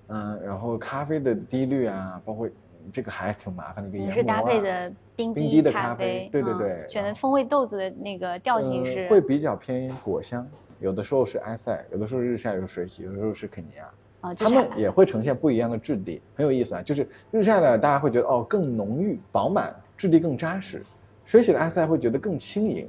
[0.07, 2.45] 嗯、然后咖啡的滴率啊，包括
[2.91, 4.15] 这个还挺麻烦的一个研磨、啊。
[4.15, 10.47] 你是搭配的冰冰滴的咖咖啡对对嗯对选的风味豆子的那个调性是呃会比较偏果香，
[10.79, 13.89] 有的时候是埃塞，有的时候日晒，有的时候水洗，有的时候是肯尼亚。
[14.21, 16.81] 哦，就它们也会呈现不一样的质地，很有意思啊。
[16.81, 20.79] 就是日晒的，大家会觉得哦更浓郁、饱满，质地更扎实；
[21.25, 22.87] 水洗的埃塞会觉得更轻盈。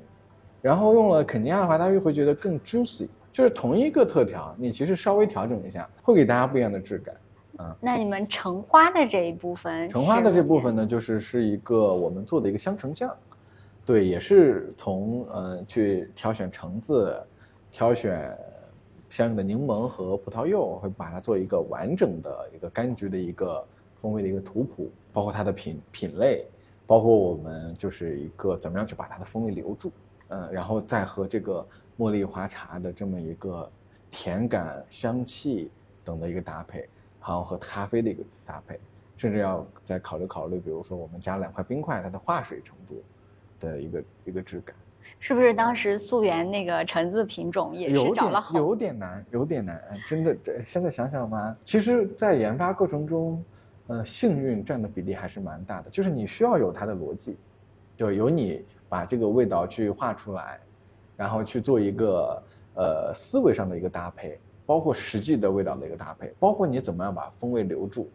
[0.60, 3.08] 然后用了肯尼亚的话，大家又会觉得更 juicy。
[3.32, 7.14] 就是同一个特调，你其实稍微调整一下，会给大家不一样的质感。
[7.80, 13.14] 那你们橙花的这一部分，橙花的这部分呢，就是是一个我们做的一个香橙酱，
[13.84, 17.22] 对，也是从呃去挑选橙子，
[17.70, 18.36] 挑选
[19.08, 26.46] 相应的柠檬和葡萄柚，会把它做一个完整的一个柑橘的一个风味的一个图谱，包括它的品品类，
[26.86, 29.92] 包括我们就是一个怎么样去把它的风味留住，
[30.28, 31.64] 嗯，然后再和这个
[31.98, 33.70] 茉莉花茶的这么一个
[34.10, 35.70] 甜感、香气
[36.02, 36.88] 等的一个搭配，
[37.22, 38.78] 然后和咖啡的一个搭配，
[39.16, 43.02] 甚至要再考虑考虑，比如说我们加两块冰块，它的化水程度
[43.60, 44.74] 的一个一个质感。
[45.18, 48.52] 是不是当时溯源那个橙子品种也有是找了好？
[48.52, 50.34] 点有点难，有点难，哎真的。
[50.42, 53.44] 这现在想想嘛，其实，在研发过程中，
[53.88, 55.90] 呃，幸运占的比例还是蛮大的。
[55.90, 57.36] 就是你需要有它的逻辑，
[57.96, 60.60] 就有你把这个味道去画出来，
[61.16, 62.42] 然后去做一个
[62.74, 68.10] 呃思维上的一个搭配，包括实际的味道的一个搭配，包括你怎么样把风味留住。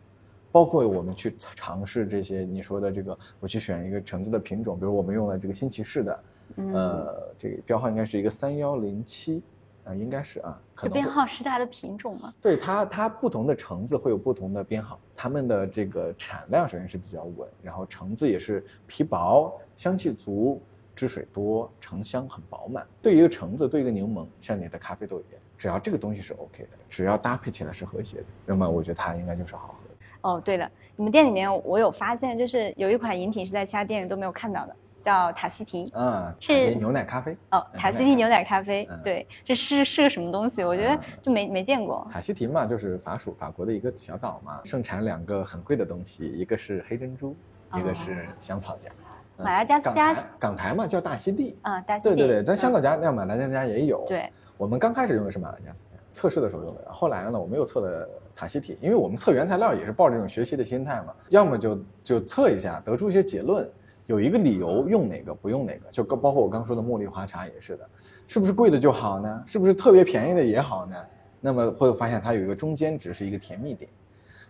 [0.50, 6.24] 包括我们去尝试这些你说的这个，我去选一个橙子的品种，比如我们用了这个新奇士的，
[6.56, 9.44] 嗯，呃，这个标号应该是一个三幺零七，
[9.84, 12.34] 啊，应该是啊，可能会这编号是它的品种吗？
[12.42, 20.60] 对它它不同的橙子会有不同的编号，它们的这个产量首先是比较稳，然后橙子也是皮薄、香气足、
[20.98, 22.86] 汁水多、橙香很饱满。
[23.04, 30.30] 对于一个橙子，对一个柠檬，像你的咖啡豆一样，只要这个东西是 OK 的，只要搭配起来是和谐的，那么我觉得它应该就是好喝。
[30.30, 35.90] 哦，对了，你们店里面我有发现，就是有一款饮品是在其他店里都没有看到的，叫塔西提。
[35.94, 37.38] 啊，是牛奶咖啡。
[37.52, 40.64] 哦，塔西提牛奶咖啡嗯，对，这是是个什么东西？
[40.64, 42.06] 我觉得嗯就没没见过。
[42.12, 47.36] 塔西提嘛，就是法属法国的一个小岛嘛，盛产两个很贵的东西，一个是黑珍珠，
[47.76, 48.90] 一个是香草荚。
[48.90, 49.07] 呃
[49.38, 52.16] 马达加斯加港台港台嘛叫大溪地，啊，大溪地。
[52.16, 63.70] 对对对，但香嗯草荚那马达加斯加也有。，对，我们刚开始用的是马达加斯加，测试的时候用的，后来呢，我们又测的塔希提，因为我们测原材料也是抱着这种学习的心态嘛，要么就就测一下，得出一些结论，
[64.06, 67.90] 有一个理由用哪个不用哪个，就包括我刚说的茉莉花茶也是的，
[68.28, 69.44] 是不是贵的就好呢？
[69.46, 70.96] 是不是特别便宜的也好呢？
[71.40, 73.88] 那么会发现它有一个中间值是一个甜蜜点，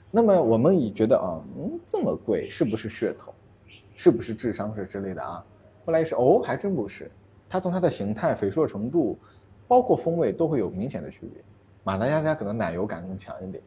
[0.10, 3.34] 那么我们也觉得啊，嗯，这么贵是不是噱头？
[3.98, 5.44] 是不是智商是之类的啊？
[5.86, 7.12] 后来一是哦，还真不是，
[7.50, 9.18] 它从它的形态、肥硕程度，
[9.68, 11.44] 包括风味都会有明显的区别。
[11.84, 13.64] 马达加斯加可能奶油感更强一点，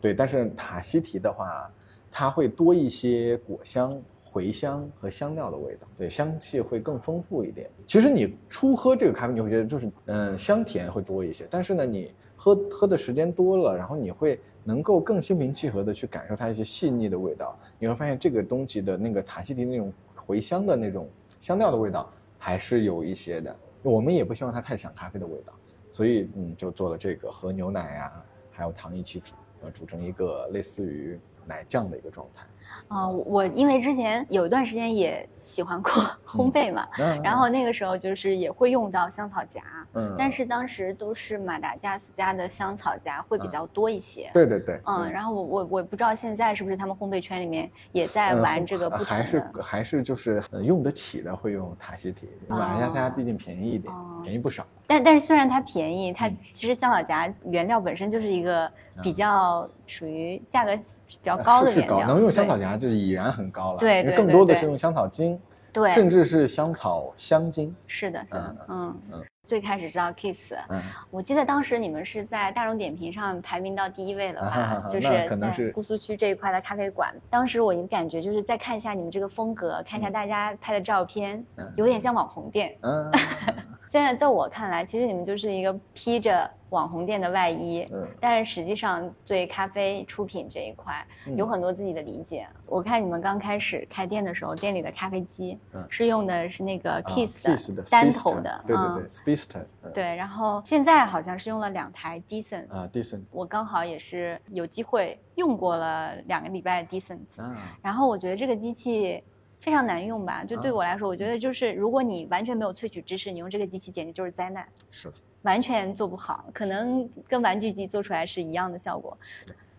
[0.00, 1.70] 对，但是塔希提的话，
[2.10, 4.00] 它会多一些果香、
[4.32, 7.68] 茴香和香料的味道，对，香气会更丰富一点。
[7.86, 19.92] 其实你初喝这个咖啡，你会觉得就是嗯香甜会多一些，但是呢，你喝喝的时间多了，然后你会能够更心平气和的去感受它一些细腻的味道，你会发现这个东西的那个塔西提那种
[20.26, 23.54] 茴香的那种香料的味道还是有一些的。
[23.82, 25.52] 我们也不希望它太抢咖啡的味道，
[25.92, 32.46] 所以嗯就做了这个和牛奶呀、还有糖一起煮，呃煮成一个类似于奶酱的一个状态。
[32.88, 35.92] 啊、我因为之前有一段时间也喜欢过
[36.26, 37.36] 烘焙嘛，嗯然。
[37.36, 39.60] 后那个时候就是也会用到香草荚，
[39.92, 40.14] 嗯。
[40.16, 44.30] 但是当时都是马达加斯加的香草荚会比较多一些。
[44.32, 49.10] 对对对，嗯，然后我我我不知道现在是不是他们烘焙圈里面也在呃玩这个不同的。
[49.10, 54.20] 还是还是就是呃用得起的会用塔西提，马达加斯加毕竟便宜一点，哦。
[54.22, 54.64] 便宜不少。
[54.86, 56.36] 但但是虽然它便宜，它嗯。
[56.54, 58.70] 其实香草荚原料本身就是一个
[59.02, 60.76] 比啊较属于价格
[61.06, 65.33] 比较高的是是高，能用香草荚就是已然很高了，对对对更多的是用香草精，
[65.74, 67.74] 对，甚至是香草香精。
[67.86, 74.86] 是的，是的，嗯嗯最开始知道 Kiss，嗯，我记得当时你们是在大众点评上排名到第一位了吧？
[74.88, 77.14] 就是在那可能是姑苏区这一块的咖啡馆。
[77.28, 82.74] 当时我感觉就是再看一下你们这个风格，看一下嗯大家拍的照片，嗯有点像网红店。
[82.80, 83.12] 嗯
[83.90, 88.06] 现在在我看来，其实你们就是一个披着网红店的外衣，嗯。
[88.20, 91.36] 但是实际上对咖啡出品这一块嗯。
[91.36, 92.46] 有很多自己的理解。
[92.66, 99.92] 我看你们刚开始开店的时候，店里的咖啡机嗯是用的是那个啊 Kiss 的单头的，对对嗯对嗯。
[99.94, 103.22] 对，然后现在好像是用了两台 Decent，啊，Decent。
[103.30, 109.22] 我刚好也是有机会用过了两个礼拜的 Decent，啊，然后我觉得这个机器
[109.60, 110.74] 非常难用吧，就对啊。
[110.74, 115.08] 我来说，我觉得就是如果你完全没有萃取知识，你用这个机器简直就是灾难，是。
[115.08, 119.16] 的，完全做不好，可能跟玩具机做出来是一样的效果。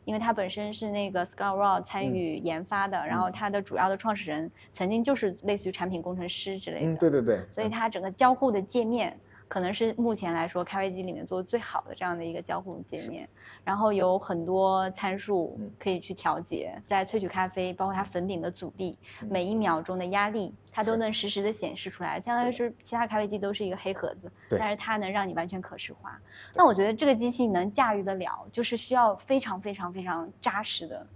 [0.05, 13.29] 因为它本身是那个 Scott Raw 参与研发的，然后它的主要的创始人曾经就是类似于产品工程师之类的，嗯，对对对，所以它整个交互的界面可能是目前来说咖啡机里面做的最好的这样的一个交互界面，
[13.63, 15.71] 然后有很多参数嗯。
[15.79, 19.27] 可以去调节，在萃取咖啡，包括它粉饼的阻力，嗯。
[19.29, 24.57] 每一秒钟的压力，它都能实时的显示出来，相当于是其他咖啡机都是一个黑盒子，对。
[24.59, 26.19] 但是它能让你完全可视化。
[26.53, 31.07] 那我觉得这个机器能驾驭得了，就是需要非常非常非常扎实的，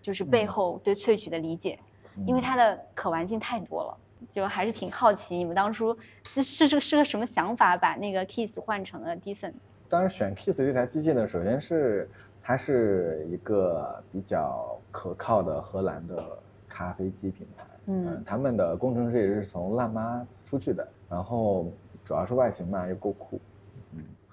[0.00, 0.48] 就是背嗯。
[0.48, 1.78] 后对萃取的理解。
[2.26, 3.98] 因为嗯它的可玩性太多了，
[4.30, 9.52] 就还是挺好奇你们当初是是是是个什么想法，把那个 Kiss 换成了 Decent？
[9.88, 12.08] 当时选 Kiss 这台机器呢，首先是
[12.42, 16.24] 它是一个比较可靠的荷兰的
[16.68, 18.22] 咖啡机品牌，嗯。
[18.26, 21.70] 他们的工程师也是从辣妈出去的，然后
[22.04, 23.40] 主要是外形嘛又够酷，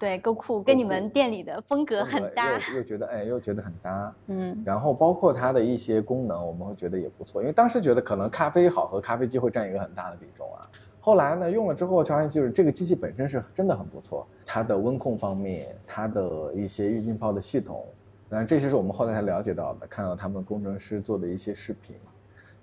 [0.02, 2.58] 对，够酷，跟你们店里的风格很搭。
[2.70, 10.66] 又又觉得哎又觉得很搭，嗯然后包括它的一些功能，我们会觉得也不错，因为当时觉得可能咖啡好和咖啡机会占一个很大的比重啊。
[10.98, 17.86] 后来呢，用了之后，发现就是这个机器本身是真的很不错，它的温控方面，它的一些预浸泡的系统，
[18.28, 21.94] 当然这些是我们后来才了解到的，看到他们工程师做的一些视频，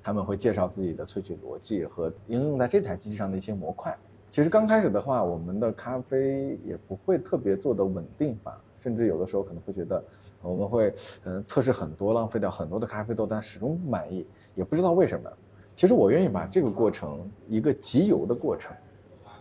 [0.04, 3.97] 他们会介绍自己的萃取逻辑和应用在这台机器上的一些模块。
[4.31, 10.03] 其实刚开始的话，我们的咖啡也不会特别做的稳定吧，甚至有的时候可能会觉得，
[10.41, 15.29] 我们会嗯测试很多，浪费掉很多的咖啡豆，但始终不满意，也不知道为什么。
[15.75, 18.75] 其实我愿意把这个过程一个集邮的过程，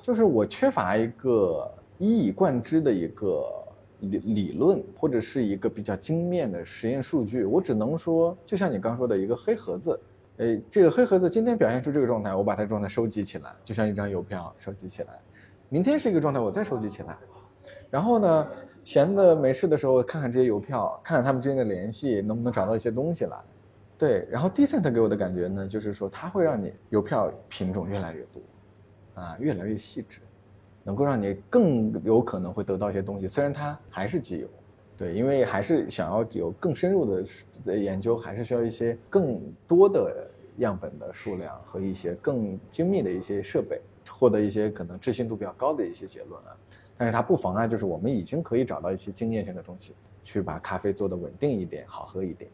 [0.00, 3.44] 就是我缺乏一个一以贯之的一个
[4.00, 9.98] 理理论，或者是一个比较精面的实验数据，我只能说，就像你刚说的一个黑盒子，
[10.38, 15.20] 哎，这个黑盒子今天表现出这个状态，我把它状态收集起来，就像一张邮票收集起来。
[15.68, 17.18] 明天是一个状态，我再收集起来。
[17.90, 18.48] 然后呢，
[18.84, 23.36] 闲的没事的时候看看这些邮票，看看他们之间的联系，能不能找到一些东西来。
[23.98, 28.40] 对，然后 decent 给我的感觉呢，就是说它会让你邮票品种越来越多，
[29.20, 30.20] 啊，越来越细致，
[30.84, 33.26] 能够让你更有可能会得到一些东西。
[33.26, 34.48] 虽然它还是机邮，
[34.96, 37.24] 对，因为还是想要有更深入
[37.64, 40.27] 的研究，还是需要一些更多的
[40.58, 46.56] 样本的数量和一些更精密的一些设备，获得一些可能置信度比较高的一些结论啊。
[46.96, 52.50] 但是它不妨碍，就是我们已经可以找到一些经验性的东西，去把咖啡做得稳定一点，好喝一点。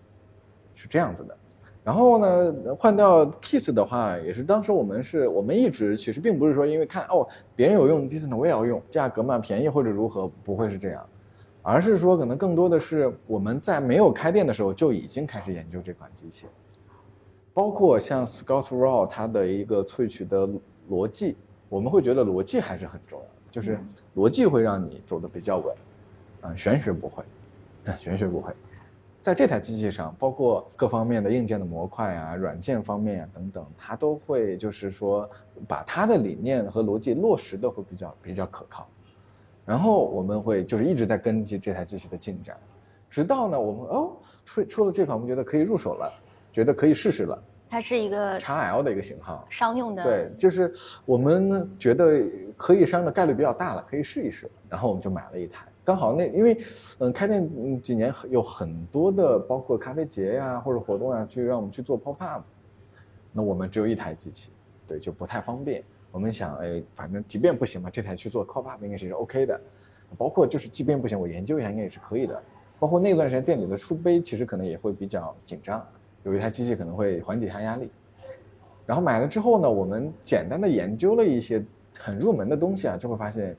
[0.74, 1.36] 是这样子的，
[1.84, 11.08] 然后呢，换掉 Kiss 的话，也是当时我们是我们一直其实并不是说因为看哦别人有用 d i s n 我也要用，价格嘛便宜或者如何，不会是这样，
[11.62, 16.46] 而是说可能更多的是我们在没有开店的时候就已经开始研究这款机器，
[17.54, 20.46] 包括像 Scott Raw 它的一个萃取的
[20.90, 21.36] 逻辑，
[21.68, 23.78] 我们会觉得逻辑还是很重要，就是
[24.16, 25.76] 逻辑会让你走的比较稳，
[26.40, 27.22] 啊玄学不会，
[27.86, 28.52] 啊 玄学不会。
[29.22, 35.26] 在这台机器上，包括各方面的硬件的模块啊、软件方面啊等等，它都会就是说
[35.66, 38.86] 把它的理念和逻辑落实的会比较比较可靠。
[39.64, 42.54] 然后我们会就是一直在跟进这台机器的进展，
[43.08, 44.12] 直到呢我们哦
[44.44, 46.12] 出出了这款，我们觉得可以入手了，
[46.54, 47.36] 觉得可以试试了。
[47.68, 50.04] 它是一个 x L 的一个型号，商用的。
[50.04, 50.72] 对，就是
[51.04, 52.22] 我们觉得
[52.56, 55.66] 可以商的概率比较大了，可以试一试，然后我们就买了一台。
[55.82, 56.56] 刚好那因为，
[57.00, 62.44] 嗯，开店几年有很多的，包括咖啡节呀或者活动呀，去让我们去做 pop up，
[63.32, 64.50] 那我们只有一台机器，
[64.86, 65.82] 对，就不太方便。
[66.12, 69.60] 我们想，哎，反正即便不行嘛，这台去做 pop up 应该是 OK 的。
[70.16, 72.40] 包括就是即便不行，我研究一下应该也是可以的。
[72.78, 75.84] 包括那段时间店里的出杯其实可能也会比较紧张，
[76.24, 77.88] 有一台机器可能会缓解一下压力。
[78.84, 81.64] 然后买了之后呢，我们简单的研究了一些
[81.96, 83.56] 很入门的东西啊，就会发现。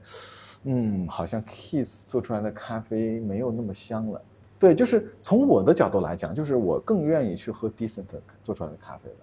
[0.68, 4.20] 嗯，好像 Kiss 做出来的咖啡没有那么香了。
[4.58, 8.06] 对，就是从我的角度来讲，就是我更愿意去喝 Decent
[8.44, 9.18] 做出来的咖啡了。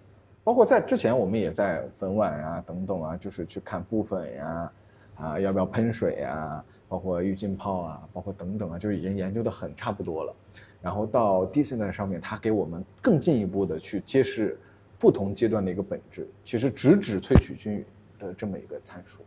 [0.45, 4.73] 包括在之前，我们也在粉碗啊等等啊，就是去看部分呀，
[5.17, 10.35] 啊要不要喷水呀，包括预浸泡啊，包括等等啊，就是已经研究的很差不多了。
[10.83, 14.61] 然后到 Decent 上面，它给我们更进一步的去揭示
[14.99, 17.85] 不同阶段的一个本质，其实直指萃取均匀
[18.19, 19.23] 的这么一个参数。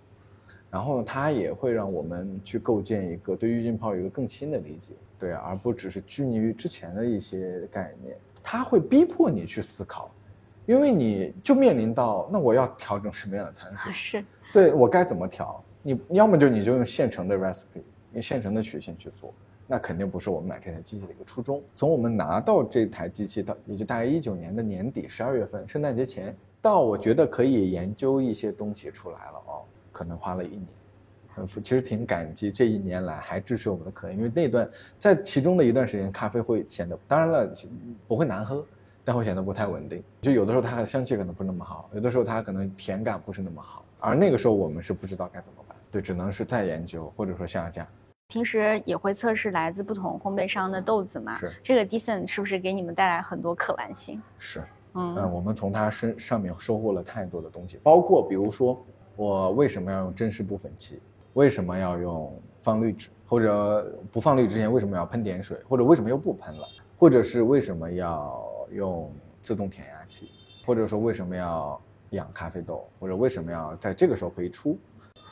[0.70, 8.16] 然后它也会让我们去构建一个对预浸泡有一个更新的理解，对，而不只是拘泥于之前的一些概念。
[8.44, 10.12] 它会逼迫你去思考，
[10.68, 13.90] 因为你就面临到那我要调整什么样的参数？
[13.92, 14.24] 是，
[14.54, 15.64] 对我该怎么调？
[15.88, 19.32] 你要么就你就用现成的 recipe，用现成的曲线去做，
[19.68, 21.62] 那肯定不是我们买这台机器的一个初衷。
[21.76, 29.62] 从我们拿到这台机器到，也就大概一九年的年底十二月份，圣诞节前，到我觉得可以研究一些东西出来了哦。
[29.92, 30.68] 可能花了一年，
[31.36, 34.68] 很其实挺感激这一年来还支持我们的客人，因为那段
[34.98, 37.54] 在其中的一段时间，咖啡会显得当然了
[38.08, 38.66] 不会难喝，
[39.04, 40.04] 但会显得不太稳定。
[40.20, 47.88] 就有的时候它的香气可能不那么好，有的时候它可能甜感不是那么好，而那个时候我们是不知道该怎么办，对，只能是再研究或者说下架。
[48.28, 51.36] 平时也会测试来自不同烘焙商的豆子嘛？
[51.36, 54.22] 是这个 Decent 是不是给你们带来很多可玩性？
[54.38, 54.62] 是，
[54.94, 58.78] 嗯，我们从它身上面收获了太多的东西，包括比如说。
[59.18, 61.02] 我为什么要用真实部粉器？
[61.36, 63.08] 为什么要用放滤纸？
[63.26, 65.58] 或者不放滤之前为什么要喷点水？
[65.70, 66.68] 或者为什么又不喷了？
[66.98, 69.10] 或者是为什么要用
[69.42, 70.32] 自动填压器？
[70.66, 72.86] 或者说为什么要养咖啡豆？
[73.00, 74.78] 或者为什么要在这个时候可以出？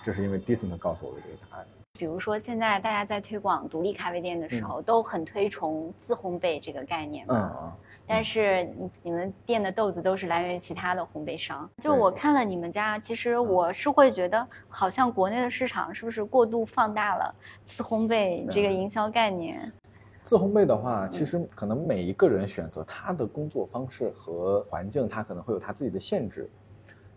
[0.04, 1.66] 这是因为 Decent 告诉我的这个答案。
[1.98, 7.56] 比如说，现在大家在推广独立咖啡店的时候，都很推崇自烘焙这个概念嘛。
[7.62, 7.72] 嗯
[8.06, 8.70] 但是
[9.02, 11.70] 你们店的豆子都是来源于其他的烘焙商。
[11.82, 17.34] 就我看了你们家，其实我是会觉得，好像国内的市场是不是过度放大了
[17.66, 19.72] 自烘焙这个营销概念？
[20.22, 26.50] 自烘焙的话，其实可能每一个人选择他的工作方式和环境，他可能会有他自己的限制。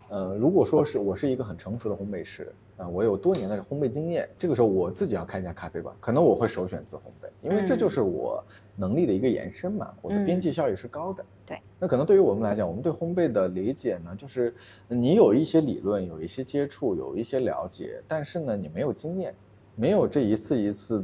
[0.08, 2.52] 呃，如果说是我是一个很成熟的烘焙师。
[2.76, 8.44] 啊，我有多年的烘焙经验，这个时候我自己要开一家咖啡馆，可能我会首选自烘焙，因为这就是我
[8.76, 11.24] 能力的一个延伸嘛，我的边际效益是高的。
[11.46, 14.54] 对，那可能对于我们来讲，我们对烘焙的理解呢，就是
[14.88, 19.34] 你有一些理论，有一些接触，有一些了解，但是呢，你没有经验，
[19.74, 21.02] 没有这一次一次，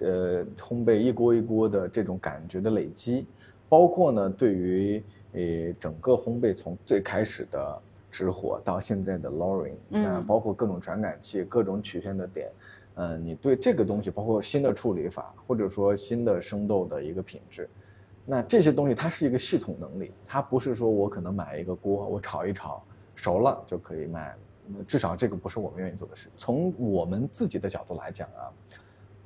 [0.00, 3.24] 呃，烘焙一锅一锅的这种感觉的累积，
[3.66, 5.02] 包括呢，对于
[5.32, 7.80] 呃整个烘焙从最开始的。
[8.14, 12.48] 直火到现在的 lowering，那包括各种传感器、各种曲线的点，
[12.94, 17.68] 嗯，你对这个东西，包括新的处理法，或者说新的生豆的一个品质，
[18.24, 22.80] 那这些东西它是一个系统能力，它不是说我可能买一个锅，我炒一炒
[23.16, 24.32] 熟了就可以卖，
[24.86, 26.28] 至少这个不是我们愿意做的事。
[26.36, 28.52] 从我们自己的角度来讲啊，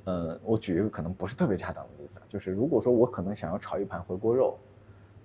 [0.04, 4.56] 呃，我举一个可能不是特别恰当的例子，就是如果说我可能想要炒一盘回锅肉，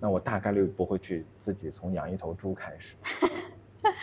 [0.00, 2.94] 那我大概率不会去自己从养一头猪开始，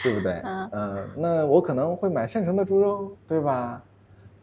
[0.04, 0.34] 对不对？
[0.44, 3.84] 嗯嗯，那我可能会买现成的猪肉，对吧？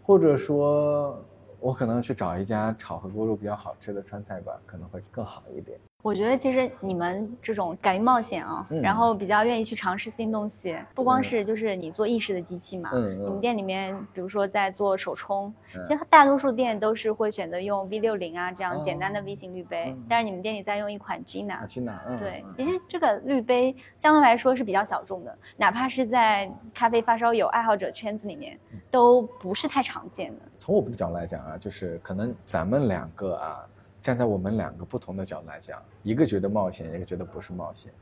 [0.02, 1.22] 或者说，
[1.60, 5.78] 我可能去找一家炒和锅肉比较好吃的川菜馆，可能会更好一点。
[6.04, 15.52] 我觉得其实你们这种敢于冒险啊，然后比较愿意去尝试新东西，不光是就是你做意式的机器嘛，嗯你们店里面比如说在做手冲，
[15.88, 28.56] 其实大多数店都是会选择用 V 六零啊这样简单的 V 型滤杯，但是你们店里在用一款 Gina，Gina，对，其实这个滤杯相对来说是比较小众的，哪怕是在咖啡发烧友爱好者圈子里面
[28.88, 30.42] 都不是太常见的。
[30.56, 33.66] 从我们的角度来讲啊，就是可能咱们两个啊。
[34.00, 37.92] 站在我们两个不同的角度来讲，一个觉得冒险，一个觉得不是冒险，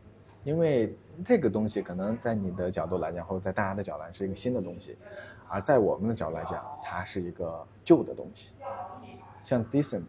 [0.45, 4.97] 因为这个东西可能在你的角度来讲，或者在大家的角度来讲是一个新的东西，
[5.49, 8.55] 而在我们的角度来讲，它是一个旧的东西。
[9.43, 10.05] 像 Decent，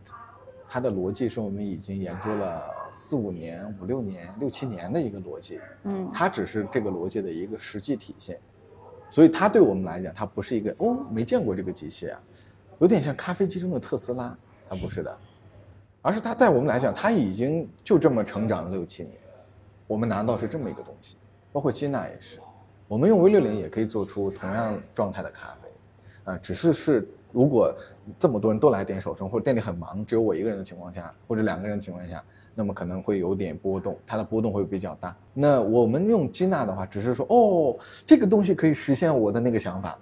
[0.68, 8.40] 它的逻辑是我们已经研究了四五年、五六年、六七年的一个逻辑，嗯，它只是这个逻辑的一个实际体现，
[9.10, 12.20] 所以它对我们来讲，它不是一个哦没见过这个机器啊，
[12.80, 15.18] 有点像咖啡机中的特斯拉，它不是的。
[16.08, 19.18] 而是它在我们来讲，它已经就这么成长了六七年，
[19.88, 21.18] 我们拿到是这么一个东西，
[21.52, 22.40] 包括基纳也是，
[22.88, 25.70] 我们用 V 六零也可以做出同样状态的咖啡，
[26.24, 27.76] 啊，只是是如果
[28.18, 32.24] 这么多人都来点手冲，或者店里很忙，只有我一个人的情况下，或者两个人的情况下，
[32.56, 35.14] 那么可能会有点波动，它的波动会比较大。
[35.34, 40.00] 那我们用基纳的话，只是说哦，这个东西可以实现我的那个想法，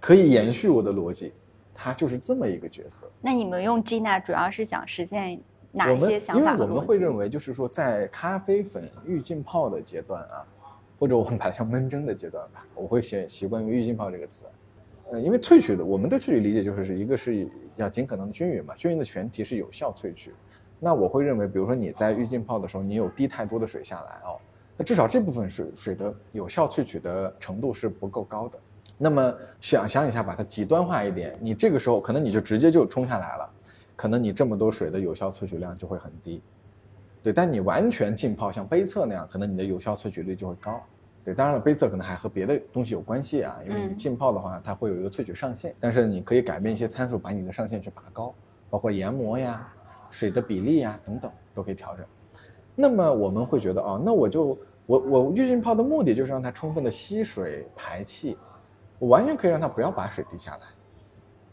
[0.00, 1.34] 可以延续我的逻辑。
[1.80, 3.08] 他就是这么一个角色。
[3.20, 6.52] 那你们用 Gina 主要是想实现哪些想法？
[6.52, 10.44] 因为我们会认为，就是说，在咖啡粉预浸泡的阶段啊，
[10.98, 14.44] 或者我们把它叫闷蒸的阶段吧，我会先习惯用预浸泡这个词。
[15.12, 20.34] 呃，因为萃取的，我们的萃取理解就是是一个是要尽可能的均匀嘛，均匀的前提是有效萃取。
[20.80, 24.34] 那我会认为，比如说你在预浸泡的时候，你有滴太多的水下来哦，
[24.76, 28.58] 那至少这部分水水的有效萃取的程度是不够高的。
[29.00, 33.48] 那么想象一下，把它极端化一点，你这个时候可能你就直接就冲下来了，
[33.94, 36.42] 可能你这么多水的有效萃取量就会很低，
[37.22, 37.32] 对。
[37.32, 40.82] 但你完全浸泡像杯测那样，可能你的有效萃取率就会高，
[41.24, 41.32] 对。
[41.32, 48.34] 当然了，杯测可能还和别的东西有关系啊，因为你浸泡的话，它会有一个萃取上限，但是你可以改变一些参数，把你的上限去拔高，
[48.68, 49.72] 包括研磨呀、
[50.10, 52.04] 水的比例呀等等都可以调整。
[52.74, 58.36] 那么我们会觉得，哦，那我就我我预浸泡的目的就是让它充分的吸水排气。
[58.98, 60.60] 我完全可以让它不要把水滴下来，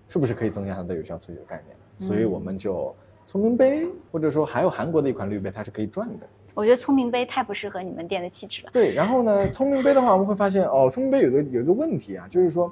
[0.07, 2.09] 是不是可以增加它的有效萃取的概念？
[2.09, 6.27] 所以我们就聪明杯，或者说还有韩国的一款滤杯，它是可以转的。
[6.53, 8.69] 我觉得聪明杯太不适合你们店的气质了。
[8.71, 12.71] 对，然后呢，聪明杯的话，我们会发现哦，聪明杯有个有一个问题啊，就是说，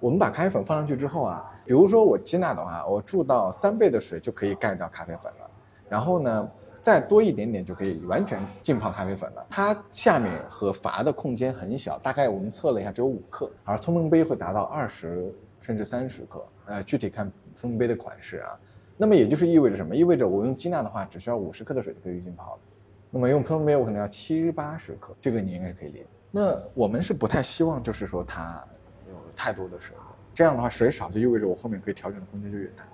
[0.00, 5.50] 我们把咖啡粉放上去之后啊，比如说我接纳的话，我注到三倍的水就可以盖掉咖啡粉了，
[5.88, 6.50] 然后呢。
[6.82, 9.46] 再多一点点就可以完全浸泡咖啡粉了。
[9.50, 16.44] 它下面和阀的空间很小，大概我们测了一下，只有五克，而聪明杯会达到二十甚至三十克。
[16.66, 18.58] 呃，具体看聪明杯的款式啊。
[18.96, 19.96] 那么也就是意味着什么？
[19.96, 22.60] 意味着我用基纳的话，只需要五十克的水就可以浸泡了。
[23.10, 26.06] 那么用聪明杯，我可能要七八十克，这个你应该是可以理解。
[26.30, 28.64] 那我们是不太希望，就是说它
[29.08, 29.96] 有太多的水，
[30.32, 32.84] 这样的话水少就意味着我后面可以调整的空间就越大。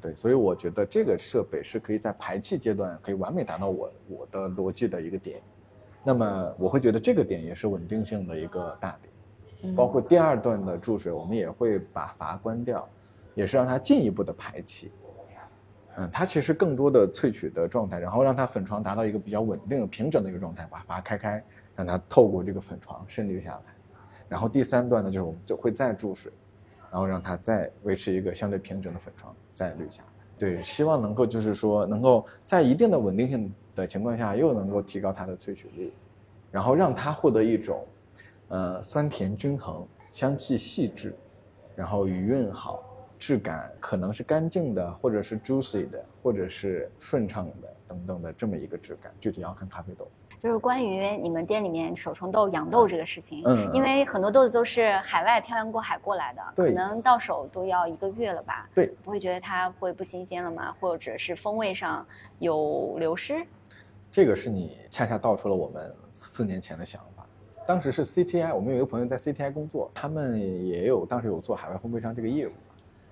[0.00, 5.42] 对，所以我觉得这个设备是可以在排气阶段可以完美达到我我的逻辑的一个点，
[6.02, 8.98] 那么我会觉得这个点也是稳定性的一个大
[9.60, 12.88] 点，包括第二段的注水，我们也会把阀关掉，
[13.34, 14.90] 也是让它进一步的排气，
[15.96, 21.44] 嗯，它其实更多的萃取的状态，然后让它粉床达到一个比较稳定平整的一个状态，把阀开开，
[21.76, 23.74] 让它透过这个粉床渗滤下来，
[24.30, 26.32] 然后第三段呢，就是我们就会再注水。
[26.90, 30.02] 然后让它再维持一个相对平整的粉床，再滤下。
[30.38, 35.92] 对，希望能够就是说，能够在一定的稳定性的情况下，又能够提高它的萃取率，
[36.50, 37.86] 然后让它获得一种，
[38.48, 41.14] 呃，酸甜均衡、香气细致，
[41.76, 42.82] 然后余韵好、
[43.18, 49.12] 质感可能是干净的，或者是 juicy 的，或者是顺畅的等等的这么一个质感。
[49.20, 50.08] 具体要看咖啡豆。
[50.40, 58.66] 就是关于你们店里面手冲豆养豆这个事情，嗯，因为很多豆子都是海外漂洋过海过来的，可能到手都要一个月了吧？
[58.74, 60.74] 对，不会觉得它会不新鲜了吗？
[60.80, 62.06] 或者是风味上
[62.38, 63.46] 有流失？
[64.10, 67.26] 这个是你恰恰道出了我们四年前的想法。
[67.66, 72.52] 当时是 CTI，我们有一个朋友在 CTI 工作，他们也有当时有做海外烘焙商这个业务，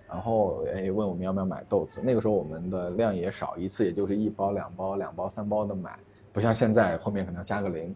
[0.08, 2.00] 然后哎问我们要不要买豆子。
[2.02, 5.98] 那个时候我们的量也少，一次也就是一包、两包、两包、三包的买。
[6.38, 7.92] 不像现在后面可能要加个零，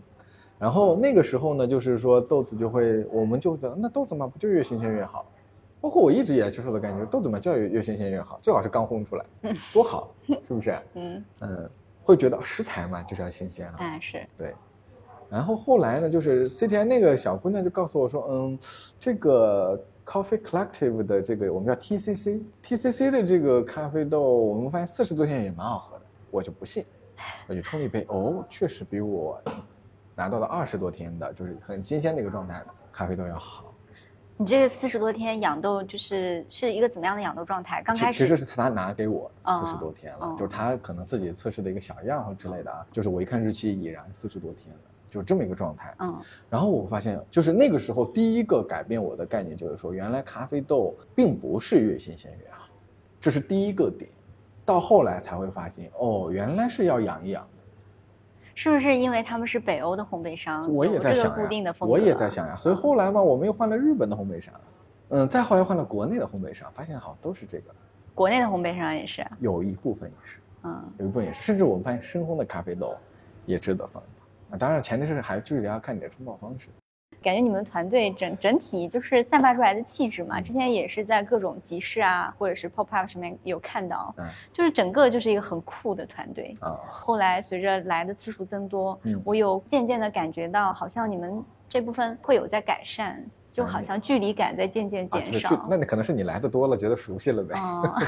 [0.59, 5.25] 然后那个时候呢，就是说豆子就会，我们就觉得那豆子嘛，不就越新鲜越好？
[5.81, 9.25] 包括我一直也接受的感觉，豆子嘛就要越新鲜越好，最好是刚烘出来，
[9.73, 10.77] 多好，是不是？
[10.95, 11.71] 嗯嗯，
[12.03, 13.77] 会觉得食材嘛就是要新鲜啊。
[13.79, 14.53] 嗯，是对。
[15.31, 18.59] 然后后来呢，就是 CTI 那个小姑娘就告诉我说，嗯，
[18.99, 26.05] 这个 Coffee Collective 的这个我们叫 TCC，TCC 的这个咖啡豆，我们发现四十多天也蛮好喝的。
[26.33, 26.83] 我就不信，
[27.47, 29.41] 我就冲了一杯，哦，确实比我
[30.15, 33.73] 拿到了二十多天的，就是很新鲜的一个状态的咖啡豆要好。
[34.39, 37.83] 你这个四十多天养豆就是是一个怎么样的养豆状态？
[37.83, 45.95] 刚开始其实是他拿给我四十多天了，就是他可能自己测试的一个小样之类的啊，就是我一看日期已然四十多天了，就是这么一个状态。
[46.01, 52.69] 嗯，然后我发现就是那个时候第一个改变我的概念就是说，原来咖啡豆并不是越新鲜越好，
[53.21, 54.11] 这是第一个点。
[54.65, 57.63] 到后来才会发现，哦，原来是要养一养的，
[58.55, 60.73] 是不是因为他们是北欧的烘焙商？
[60.73, 64.55] 我也在想呀，我也在想呀，所以后来嘛，我们又换了日本的烘焙商，
[65.09, 67.75] 嗯，再后来换了国内的烘焙商，发现好像都是这个，
[68.15, 72.95] 国内的烘焙商也是，有一部分也是，嗯，有一部分也是，甚至我们发现深烘的咖啡豆
[73.47, 74.03] 也值得放
[74.51, 76.69] 啊，当然前提是还就是要看你的冲泡方式。
[77.23, 86.79] 感觉你们团队整整体就是散发出来的气质嘛，之前也是在各种集市啊，或者是 pop up 上面有看到，嗯，就是整个就是一个很酷的团队啊。
[86.91, 93.25] 后来随着来的次数增多，嗯，我有渐渐的感觉到，好像你们这部分会有在改善。
[93.53, 97.55] 就好像距离感在渐渐减少，那你可能是你来的多了，觉得熟悉了呗？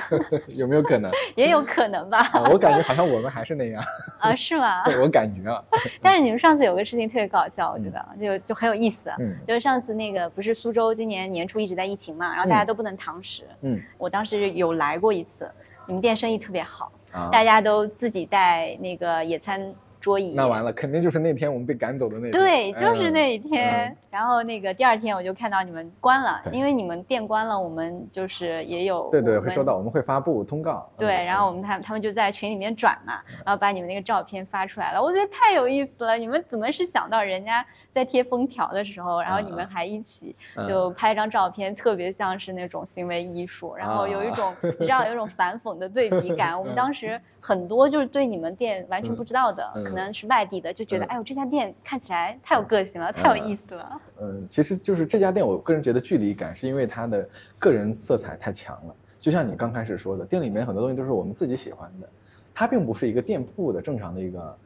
[0.48, 1.12] 有没有可能？
[1.36, 2.18] 也有可能吧。
[2.50, 3.84] 我感觉好像我们还是那样
[4.20, 4.34] 啊？
[4.34, 4.82] 是吗？
[5.02, 5.62] 我感觉啊。
[6.00, 9.10] 但是你们上次有个事情特别搞笑，我觉得就就很有意思。
[9.18, 13.44] 嗯，就是上次那个不是苏州今年年初一直在疫情嘛，然后大家都不能堂食。
[13.60, 15.46] 嗯，我当时有来过一次，
[15.86, 16.90] 你们店生意特别好，
[17.30, 19.74] 大家都自己带那个野餐。
[20.00, 22.32] 桌椅那完了，肯定就是那天我们被赶走的那天。
[22.32, 23.96] 对，就是那一天。
[24.14, 30.88] 然后那个第二天我就看到你们关了，因为你们店关了，我们就是也有对对会收到，我们会发布通告。
[30.96, 36.16] 对，然后我们他他们就在群里面转嘛，然后把你们那个照片发出来了，我觉得太有意思了。
[36.16, 40.36] 你们怎么是想到人家在贴封条的时候，然后你们还一起
[40.68, 46.54] 就拍张照片，特别像是那种行为艺术，然后有一种你知道有一种反讽的对比感。
[46.56, 49.68] 我们当时很多就是对你们店完全不知道的。
[49.84, 54.00] 可能是外地的，就觉得哎呦，这家店看起来太有个性了，太有意思了。
[54.20, 57.28] 嗯，其实就是这家店，我个人觉得距离感是因为它的
[57.58, 58.94] 个人色彩太强了。
[59.20, 62.08] 就像你刚开始说的，店里面很多东西都是我们自己喜欢的，
[62.54, 64.56] 它并不是一个店铺的正常的一个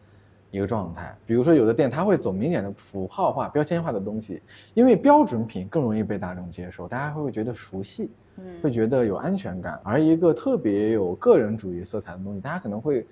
[0.51, 1.17] 一个状态。
[1.25, 4.43] 比如说有的店，它会走明显的符号化、标签化的东西，
[4.75, 9.81] 因为标准品更容易被大众接受，大家会会觉得熟悉，嗯，会觉得有安全感。
[9.83, 13.07] 而一个特别有个人主义色彩的东西，大家可能会。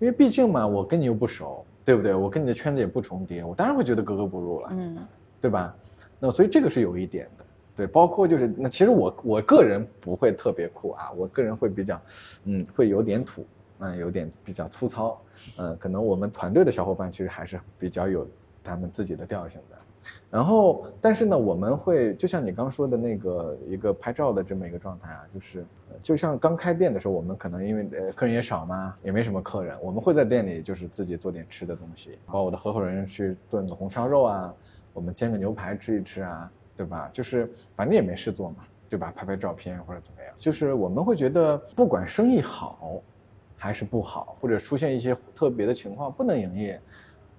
[0.00, 2.14] 因为毕竟嘛，我跟你又不熟，对不对？
[2.14, 4.98] 我跟你的圈子也不重叠，我当然会觉得格格不入了，嗯，
[5.44, 5.76] 对吧？
[6.18, 7.44] 那所以这个是有一点的，
[7.76, 12.00] 对，包括就是那其实我我个人不会特别酷啊，我个人会比较，
[12.44, 13.46] 嗯，会有点土，
[13.80, 15.20] 嗯，有点比较粗糙，
[15.58, 18.26] 嗯，可能我们团队的小伙伴其实还是比较有
[18.62, 19.76] 他们自己的调性的。
[20.30, 25.66] 然后，但是呢，我们会就像你刚说的那个一个拍照的这么一个状态啊，就是
[26.02, 34.54] 就像刚开店的时候，我们可能因为客人也少嘛，也没什么客人，我们会在店里就是自己做点吃的东西，包括我的合伙人去炖个红烧肉啊，
[34.94, 37.10] 我们煎个牛排吃一吃啊，对吧？
[37.12, 39.12] 就是反正也没事做嘛，对吧？
[39.14, 43.02] 拍拍照片或者怎么样，就是我们会觉得不管生意好
[43.56, 46.80] 还是不好，或者出现一些特别的情况不能营业。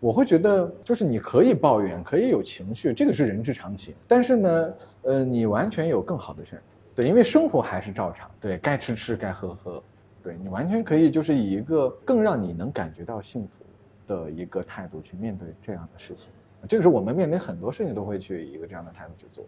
[0.02, 3.96] 我会觉得，就是你可以抱怨，可以有情绪，这个是人之常情。
[4.08, 9.82] 但是呢，呃，你完全有更好的选择，对，因为生活还是照常，对该吃吃，该喝喝，
[10.22, 13.66] 对你完全可以就是以一个更让你能感觉到幸福
[14.06, 16.30] 的一个态度去面对这样的事情。
[16.68, 19.46] 这个是我们面临很多事情都会去一个这样的态度去做，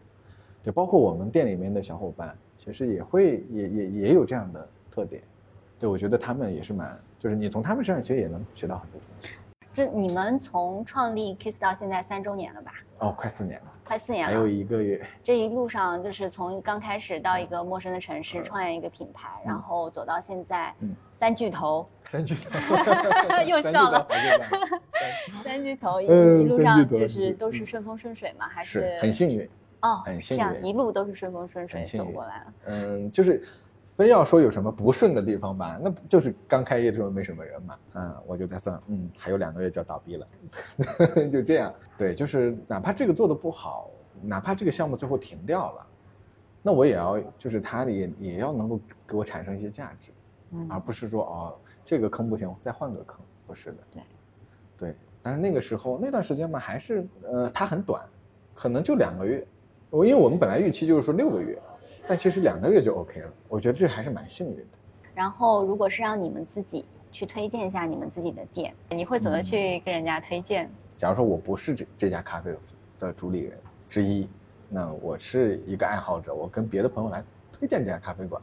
[0.63, 5.21] 就包括我们店里面的小伙伴，其实也会也也也有这样的特点。
[5.79, 9.35] 对，我觉得他们也是蛮，就是你从他们身上其实也能学到很多东西。
[9.77, 12.71] 就你们从创立 Kiss 到现在三周年了吧？
[12.97, 15.05] 哦，快四年了，快四年了，还有一个月。
[15.23, 22.49] 这一路上就是从刚开始到一个陌生的城市创业一个品牌，然后走到现在，嗯，三巨头，三巨头
[23.45, 24.07] 又笑了，
[25.45, 29.47] 三巨头一路上就是都是顺风顺水嘛，还是很幸运
[29.81, 32.53] 哦，很幸运，这样一路都是顺风顺水走过来了。
[32.65, 33.43] 嗯，就是。
[33.97, 37.79] 非要说有什么不顺的地方吧，那就是刚开业的时候没什么人嘛？
[37.95, 40.27] 嗯，我就在算，嗯，还有两个月就要倒闭了，
[41.31, 41.73] 就这样。
[41.97, 43.89] 对，就是哪怕这个做的不好，
[44.21, 45.87] 哪怕这个项目最后停掉了，
[46.61, 50.11] 那我也要，就是它也也要能够给我产生一些价值，
[50.51, 53.77] 嗯，而不是说哦，这个坑不行，再换个坑，不是的。
[53.91, 54.03] 对，
[54.77, 54.95] 对。
[55.23, 58.05] 但是那个时候那段时间嘛，还是呃，它很短，
[58.53, 59.43] 可能就两个月。
[59.89, 61.59] 我因为我们本来预期就是说六个月。
[62.07, 64.63] 但其实两个月就 OK 了，我觉得这还是蛮幸运的。
[65.13, 68.73] 然后，如果是让你们自己去推荐一下你们自己的店？
[68.89, 70.69] 你会怎么去跟人家推荐？
[70.95, 72.55] 假如说我不是这这家咖啡
[72.97, 73.57] 的主理人
[73.89, 74.29] 之一，
[74.69, 78.41] 那我是一个爱好者，我跟别的朋友来推荐这家咖啡馆，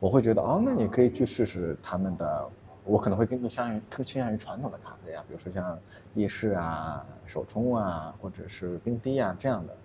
[0.00, 2.48] 我会觉得哦，那你可以去试试他们的。
[2.88, 5.76] 我可能会更倾向于更倾向于传统的咖啡啊，比如说像
[6.14, 9.76] 意式啊、手冲啊，或者是冰滴啊这样的。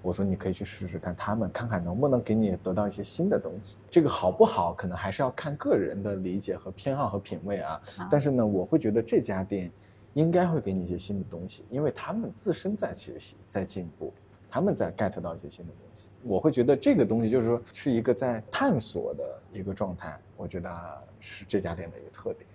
[0.00, 3.76] 我说你可以去试试看他们，看看能不能给你得到一些新的东西。
[3.90, 7.80] 这个好不好，可能还是要看个人的理解和偏好和品味啊。
[8.10, 9.70] 但是呢，我会觉得这家店
[10.14, 14.12] 应该会给你一些新的东西，因为他们自身在学习，在进步，
[14.48, 16.08] 他们在 get 到一些新的东西。
[16.22, 20.18] 我会觉得这个东西就是说是一个在探索的一个状态。
[20.36, 20.70] 我觉得
[21.18, 22.46] 是这家店的一个特点。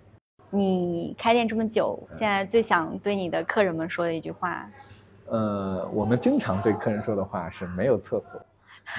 [0.50, 4.66] 你开店这么久，现在最想对你的客人们说的一句话？
[5.26, 8.40] 呃，我们经常对客人说的话是没有厕所，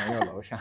[0.07, 0.59] 没有楼上。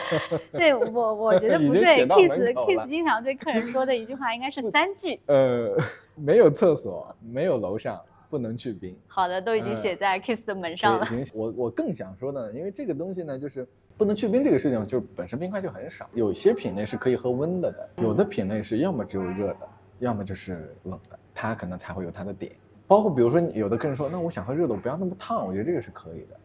[0.52, 2.06] 对我，我觉得不对。
[2.06, 5.20] Kiss Kiss 经常对客人说的一句话应该是三句。
[5.26, 5.76] 呃，
[6.14, 8.00] 没有厕所，没有楼上，
[8.30, 8.96] 不能去冰。
[9.06, 11.06] 好的，都已经写在 Kiss 的门上了。
[11.34, 16.08] 我我更想说的，因为这个东西呢，就是不能去冰这个事情，就是本身冰块就很少。
[16.14, 22.52] 有些品类是可以喝温的的，有的品类是要么只有热的，要么就是冷的，它可能才会有它的点。
[22.92, 26.36] 包括比如说，有的客人说，那我想喝热的，我不要那么烫，我觉得这个是可以的。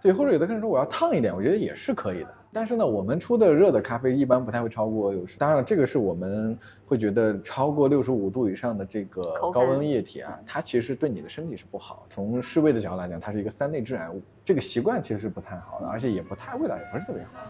[0.00, 2.28] 对，或者有的客人说我要烫一点，我觉得也是可以的。
[2.52, 5.36] 但是呢，我们出的热的咖啡一般不太会超过六十。
[5.40, 12.06] 当然了，这个是我们会觉得超过六十五度以上的这个高温液体啊，它其实对你的身体是不好。
[12.08, 17.40] 从世卫的角度来讲，它是一个三类致癌物，这个习惯其实是不太好的，而且也不太味道也不是特别好。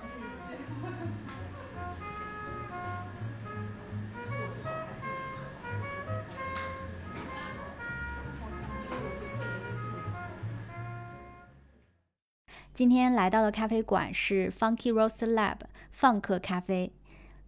[12.78, 15.56] 今天来到的咖啡馆是 Funky Roast Lab
[15.90, 16.92] 放客咖啡。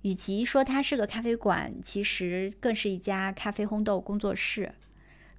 [0.03, 4.72] 与其说它是个咖啡馆，其实更是一家咖啡烘豆工作室。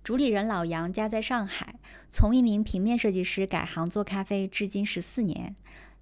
[0.01, 1.75] 主理人老杨家在上海，
[2.09, 5.53] 从一名平面设计师改行做咖啡，至今十四年。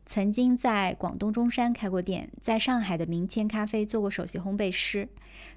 [0.10, 5.08] 曾经在广东中山开过店，在上海的明谦咖啡做过首席烘焙师。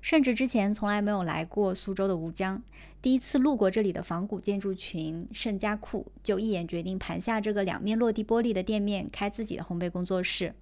[0.03, 2.62] 甚至之前从来没有来过苏州的吴江，
[3.00, 10.55] 第一次路过这里的仿古建筑群盛家库，就一眼决定盘下这个两面落地玻璃的店面，开自己的烘焙工作室。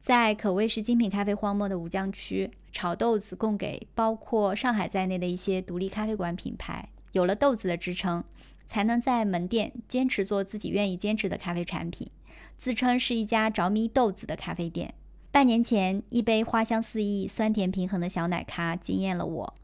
[0.00, 6.88] 在可谓是精品咖啡荒漠的吴江区，炒豆子供给包括上海在内的一些独立咖啡馆品牌。
[7.12, 8.24] 有了豆子的支撑，
[8.66, 12.08] 才能在门店坚持做自己愿意坚持的咖啡产品，
[12.56, 14.94] 自称是一家着迷豆子的咖啡店。
[15.30, 19.54] 半年前，一杯花香四溢、酸甜平衡的小奶咖惊艳了我。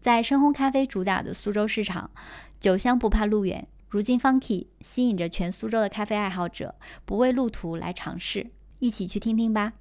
[0.00, 2.10] 在深烘咖啡主打的苏州市场，
[2.60, 3.66] 酒香不怕路远。
[3.88, 8.50] 如今，Funky 吸引着全苏州的咖啡爱好者，不畏路途来尝试。
[8.78, 9.72] 一起去听听吧。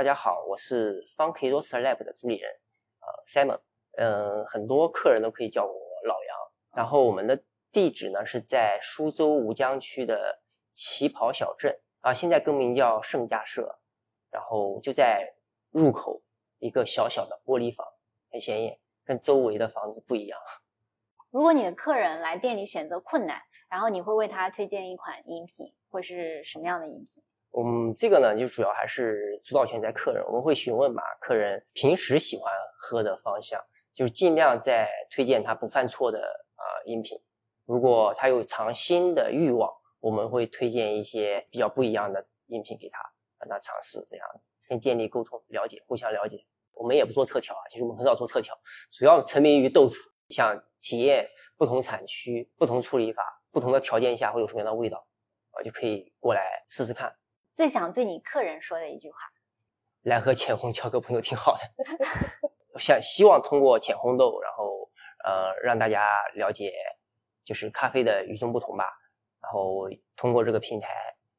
[0.00, 2.50] 大家好，我是 Funky Roaster Lab 的主理人，
[3.00, 3.60] 呃，Simon，
[3.98, 5.74] 嗯，很多客人都可以叫我
[6.06, 6.38] 老杨。
[6.72, 10.40] 然后我们的地址呢是在苏州吴江区的
[10.72, 13.78] 旗袍小镇啊，现在更名叫盛家社，
[14.30, 15.34] 然后就在
[15.68, 16.22] 入口
[16.60, 17.86] 一个小小的玻璃房，
[18.30, 20.40] 很显眼，跟周围的房子不一样。
[21.28, 23.38] 如果你的客人来店里选择困难，
[23.68, 27.22] 然后你会为他推荐一款饮品，会是什么样的饮品？
[27.50, 30.24] 我们这个呢，就主要还是主导权在客人。
[30.26, 33.60] 我们会询问嘛，客人平时喜欢喝的方向，
[33.92, 36.20] 就是尽量在推荐他不犯错的
[36.54, 37.20] 啊饮品。
[37.66, 43.00] 如果他有尝新的欲望，我们会推荐一些比较不一样的饮品给他，
[43.38, 46.44] 让他尝试这样子，先建立沟通、了解，互相了解。
[46.72, 48.56] 我们也不做特调啊，其实我们很少做特调，
[48.90, 49.96] 主要沉迷于豆子，
[50.30, 55.04] 想体验不同产区、不同处理法、不同的条件下会有什么样的味道
[55.50, 57.14] 啊，就可以过来试试看。
[57.60, 59.18] 最想对你客人说的一句话，
[60.00, 61.60] 来和浅烘交个朋友挺好的。
[62.80, 64.90] 想希望通过浅烘豆，然后
[65.26, 66.72] 呃让大家了解
[67.44, 68.86] 就是咖啡的与众不同吧。
[69.42, 70.88] 然后通过这个平台，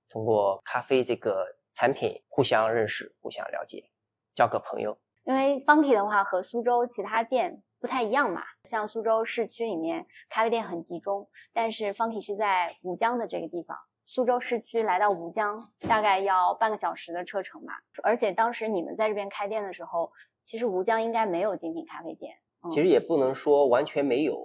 [0.09, 1.43] 通过咖啡这个
[1.73, 3.89] 产品互相认识、互相了解，
[4.35, 4.95] 交个朋友。
[5.23, 13.75] 因为 Funky 的话和苏州其他店不太一样嘛，像苏州市区里面咖啡店很集中，但是 Funky 是在吴江的这个地方。
[14.13, 20.11] 苏州市区来到吴江大概要半个小时的车程吧，而且当时你们在这边开店的时候，
[20.43, 22.35] 其实吴江应该没有精品咖啡店。
[22.69, 24.37] 其实也不能说完全没有，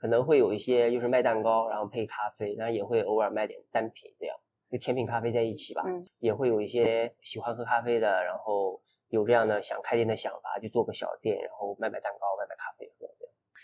[0.00, 4.36] 可能会有一些就是卖蛋糕，然后配咖啡，然后也会偶尔卖点单品这样，
[4.68, 5.84] 就甜品咖啡在一起吧。
[5.86, 13.06] 嗯，也会有一些喜欢喝咖啡的，然后有这样的想开店的想法，就做个小店，然后卖卖蛋糕，卖卖咖啡喝。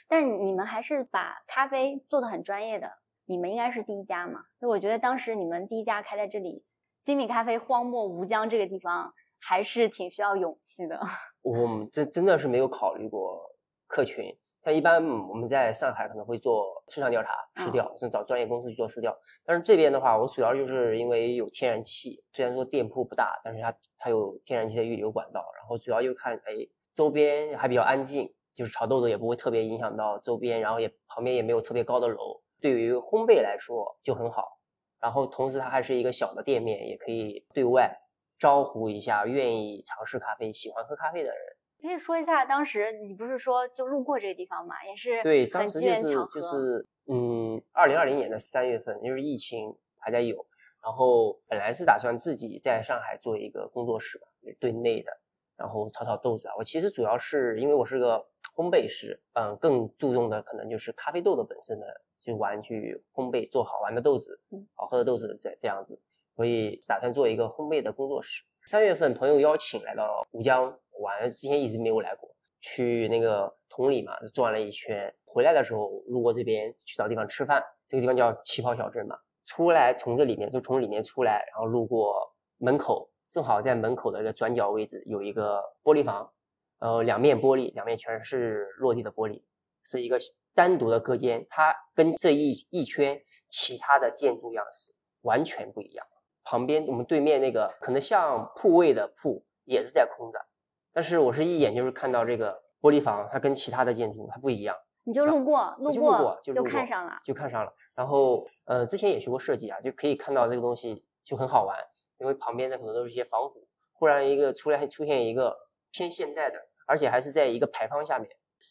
[0.07, 2.89] 但是你们还是把咖啡做的很专业的。
[3.27, 4.41] 你们应该是第一家嘛？
[4.61, 6.64] 就我觉得当时你们第一家开在这里，
[7.05, 11.01] 精品咖啡荒漠吴江这个地方，还是挺需要勇气的。
[11.43, 13.41] 我 们这真的是没有考虑过
[13.87, 14.37] 客群。
[14.62, 19.14] 像一般我们在上海可能会做市场调查、市调，甚至找专业公司去做市调。
[19.45, 25.45] 但是这边的话，我主要就是因为有天然气，虽然说店铺不大，但是它它有天然气的预留管道。
[25.59, 32.41] 然后主要就看，哎，周边还比较安静，就是炒豆豆也不会特别影响到周边，然后也旁边也没有特别高的楼。
[32.65, 34.59] 对于烘焙来说就很好，
[34.99, 37.95] 然后同时它还是一个小的店面，也可以对外
[38.39, 41.39] 招呼一下愿意尝试咖啡、喜欢喝咖啡的人。
[41.83, 46.03] 可以说一下，当时你不是说就路过这个地方嘛，也是对，当时就是
[46.33, 50.35] 就是嗯，二零二零年的三月份，因为疫情还在有，
[50.83, 54.27] 然后本来是打算自己在上海做一个工作室嘛，
[54.59, 55.12] 对内的，
[55.55, 56.55] 然后炒炒豆子啊。
[56.57, 61.87] 我其实主要是因为我是个烘焙师，嗯，更注重的可能就是咖啡豆的本身的。
[62.25, 64.41] 就玩去烘焙，做好玩的豆子，
[64.75, 66.01] 好喝的豆子这这样子，
[66.35, 68.43] 所以打算做一个烘焙的工作室。
[68.64, 70.64] 三月份朋友邀请来到吴江
[71.03, 79.18] 玩，之前一直没有来过，去那个同里嘛转了一圈，回来的时候路过这边去找地方吃饭，这个地方叫旗袍小镇嘛。
[79.45, 86.33] 出来从这里面就从里面出来，然后路过门口，正好在门口的一个转角位置有一个玻璃房，
[86.79, 89.43] 呃，两面玻璃，两面全是落地的玻璃，
[89.83, 90.18] 是一个。
[90.55, 96.07] 单独的隔间，它跟这一一圈其他的建筑样式完全不一样。
[96.44, 100.46] 旁边我们对面那个可能像铺位的铺也是在空的，
[100.92, 104.76] 但是我是一眼就是看到这个玻璃房，它跟其他的建筑它不一样。
[105.07, 107.72] 你就路过，路过就看上了，就看上了。
[107.94, 111.78] 然后呃，之前也学过设计啊，就可以看到这个东西就很好玩，
[112.18, 115.55] 因为旁边的可能都是一些仿古，忽然一个出来出现一个
[115.90, 118.30] 偏现代的，而且还是在一个牌坊下面。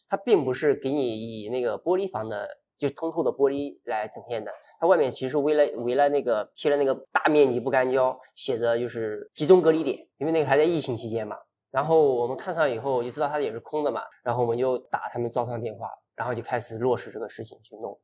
[0.09, 4.51] 它并不是给你以那个玻璃房的，就通透的玻璃来呈现的。
[4.79, 11.37] 它外面其实围了围了那个贴了那个大面积不干胶，写着就是集中隔离点，因为那个还在疫情期间嘛。
[11.71, 17.99] 然后我们看上以后就知道它也是空的嘛，然后我们就打他们招商电话，然后就开始落实这个事情去弄。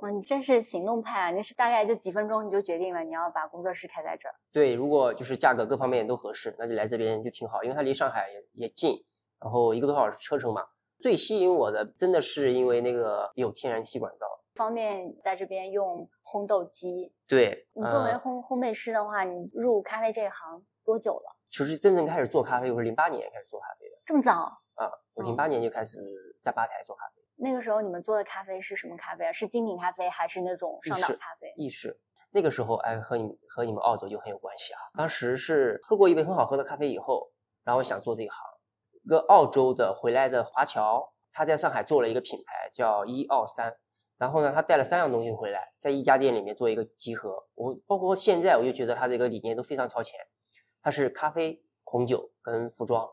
[0.00, 1.30] 哇，你真是行动派啊！
[1.30, 4.34] 你是大概就几分钟你就决定了你要把工作室开在这儿？
[4.52, 9.02] 对，如果就是价格各方面都合适，那就来这边就挺好，因为它离上海也也近，
[9.40, 10.66] 然后一个多小时车程嘛。
[11.00, 17.12] 最吸引我的真的是因为那个有天然气管道，方便在这边用烘豆机。
[17.28, 21.36] 对你作为烘烘焙师的话，你入咖啡这一行多久了？
[21.50, 23.96] 其实真正开始做咖啡，我是零八年开始做咖啡的。
[24.04, 24.32] 这么早
[24.74, 24.90] 啊！
[25.14, 25.98] 我零八年就开始
[26.42, 27.22] 在吧台做咖啡。
[27.36, 29.32] 那个时候你们做的咖啡是什么咖啡啊？
[29.32, 31.52] 是精品咖啡还是那种上档咖啡？
[31.56, 31.98] 意式。
[32.30, 34.80] 那个时候哎，和你和你们澳洲就很有关系啊。
[34.96, 37.30] 当时是喝过一杯很好喝的咖啡以后，
[37.64, 38.45] 然后想做这一行。
[39.06, 43.72] 一个澳洲的回来的华侨，他在上海做了一个品牌叫一二三，
[44.18, 47.46] 然后呢，他带了三样东西回来，在一家店里面做一个集合。
[47.54, 50.18] 我包括现在，我就觉得他这个理念都非常超前。
[50.82, 53.08] 他是咖啡、红酒跟服装，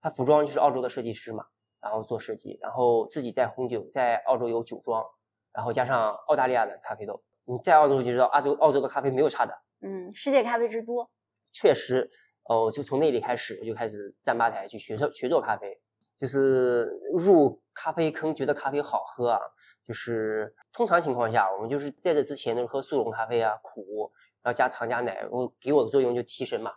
[0.00, 1.44] 他服装就是澳洲的设计师嘛，
[1.82, 5.04] 然后做设计，然后自己在红酒，在澳洲有酒庄，
[5.52, 7.22] 然后加上澳大利亚的咖啡豆。
[7.44, 9.52] 你在澳洲就知道，澳洲澳洲的咖啡没有差的。
[9.82, 11.10] 嗯，世界咖啡之都，
[11.52, 12.10] 确实。
[12.44, 15.80] 哦，就从那里开始，我就开始站吧台去学做学做咖啡，
[16.18, 19.40] 就是入咖啡坑，觉得咖啡好喝啊。
[19.86, 24.10] 就是通常情况下，我们就是在这之前都是喝速溶咖啡啊，苦，
[24.42, 26.72] 然后加糖加奶，我给我的作用就提神嘛。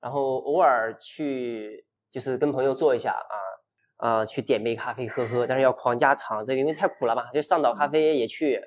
[0.00, 3.34] 然后偶尔去就是跟朋友做一下啊。
[4.04, 7.32] 啊，去点杯咖啡喝喝，但是要狂加糖，这因为太苦了嘛。
[7.32, 8.62] 就上岛咖啡也去，是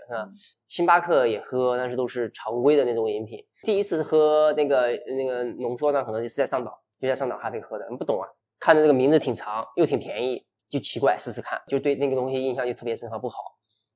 [0.67, 3.45] 星巴克也喝，但是都是常规的那种饮品。
[3.61, 7.85] 第一次喝那个那个浓缩呢，可能就是在上岛，就在上岛咖啡喝的。
[7.99, 8.25] 不懂啊，
[8.59, 13.37] 看着这个名字挺长，又挺便宜，就奇怪，试试看，就对那个东西印象就特别深刻，不好。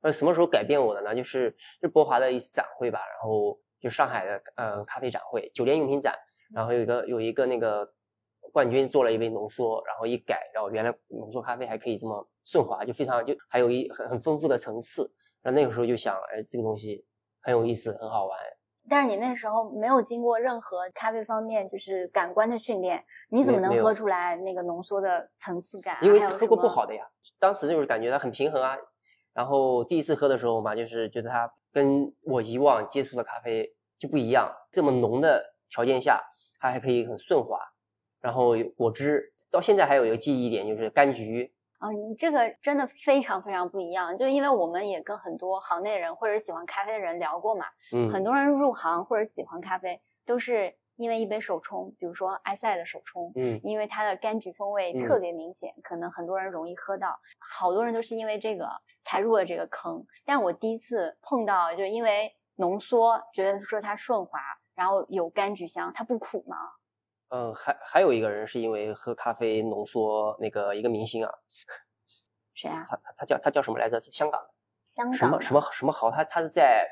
[0.03, 1.15] 那什么时候改变我的呢？
[1.15, 6.13] 就是就博华的一次展会吧，然后就上海的呃咖啡展会，酒店用品展，
[6.53, 7.91] 然后有一个有一个那个。
[8.52, 15.12] 冠军做了一杯浓缩，然后一改，然后原来浓缩咖啡还可以这么顺滑，就非常就还有一很很丰富的层次。
[15.41, 17.04] 然后那个时候就想，哎，这个东西
[17.41, 18.38] 很有意思，很好玩，
[18.88, 25.97] 但是你那时候没有经过任何咖啡方面就是感官的训练，你怎么能喝出来那个浓缩的层次感？
[26.04, 27.04] 因为喝过不好的呀，
[27.39, 28.78] 当时就是感觉它很平衡啊。
[29.34, 36.22] 然后第一次喝的时候嘛，就是觉得它跟我以往接触的咖啡就不一样，这么浓的条件下，
[36.60, 37.58] 它还可以很顺滑。
[38.22, 41.53] 然后果汁到现在还有一个记忆点就是柑橘。
[41.80, 58.69] 啊，你这个真的非常非常不一样，就因为我们也跟很多行内人或者喜欢咖啡的人聊过嘛，嗯，很多人入行或者喜欢咖啡都是因为一杯手冲，比如说埃塞的手冲，嗯，因为它的柑橘风味特别明显，可能很多人容易喝到，好多人都是因为这个
[59.01, 60.05] 才入了这个坑。
[60.24, 64.39] 但我第一次碰到，就是因为浓缩，觉得说它顺滑，
[64.76, 66.57] 然后有柑橘香，它不苦吗？
[67.32, 71.32] 嗯，还还有一个人是因为喝咖啡浓缩那个一个明星啊，
[72.53, 72.86] 谁啊？
[72.88, 73.99] 他他他叫他叫什么来着？
[74.01, 74.49] 是香港的。
[74.86, 76.11] 香港什么什么什么豪？
[76.11, 76.86] 他他是在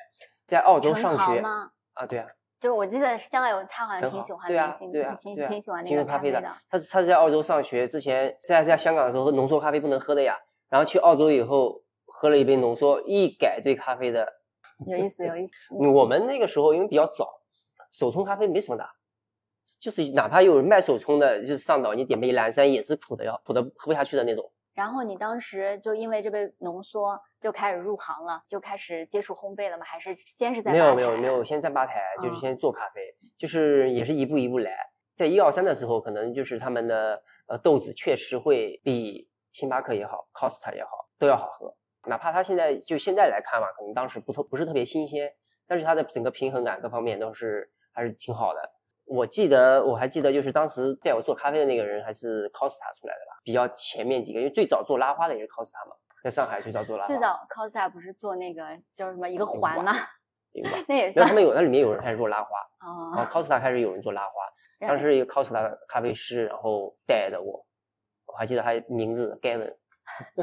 [0.45, 1.71] 在澳洲上学吗？
[1.93, 2.27] 啊，对啊。
[2.57, 6.41] 就是我记得香港有他好像挺喜欢明星，对啊，挺挺喜欢那个咖啡的。
[6.69, 10.37] 他是他是在澳洲上学之前，在在香港的时候喝浓缩咖啡不能喝的呀，
[10.69, 14.39] 然后去澳洲以后喝了一杯浓缩，一改对咖啡的。
[14.87, 15.53] 有意思，有意思。
[15.69, 17.41] 我们那个时候因为比较早，
[17.91, 18.89] 手冲咖啡没什么的。
[19.79, 24.51] 就是哪怕有人卖手冲的，就是上岛你点杯蓝山也是苦的要苦的喝不下去的那种。
[24.73, 29.83] 然后你当时就因为这杯浓缩就开始入行了，就开始接触烘焙了吗？
[29.83, 33.01] 还是先是在没有没有没有先在吧台，就是先做咖啡，
[33.37, 34.71] 就是也是一步一步来。
[35.15, 41.75] 在一二三的时候，可能就是他们的呃豆子确实会比星巴克也好，Costa 也好都要好喝。
[42.07, 45.29] 哪怕它现在就现在来看嘛，可能当时不特不是特别新鲜，
[45.67, 48.71] 但是它的整个平衡感各方面都是还是挺好的。
[49.09, 57.07] 我记得，我还记得，就是当时带我做咖啡的那个人还是 Costa 出来的吧，比较前面几个，因为最早做拉花的也是 Costa 嘛，在上海最早做拉花。
[57.07, 59.93] 最早 Costa 不是做那个叫什么一个环吗？
[60.87, 61.27] 那也算。
[61.27, 62.49] 他们有，那里面有人开始做拉花。
[62.81, 63.11] 哦。
[63.15, 67.65] 然后 Costa 开始有人做拉花，当时一个 Costa 的咖啡师，然后带的我，
[68.27, 69.73] 我还记得他名字 Gavin。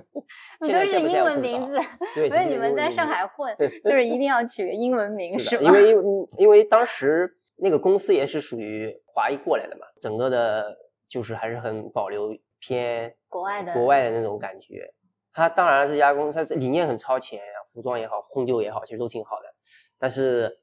[0.61, 1.79] 都是英文名字，
[2.15, 5.63] 对，所以你们在上海混， 就是一定要取个英文名，是吧？
[5.63, 7.37] 因为因因为当时。
[7.57, 10.77] 那个公司也是属于华裔过来的嘛，整个的
[11.09, 14.93] 就是还是很保留偏国外的国外的那种感觉。
[15.33, 17.41] 他当然这家公司理念很超前，
[17.73, 19.55] 服装也好，烘焙也好，其实都挺好的，
[19.99, 20.59] 但是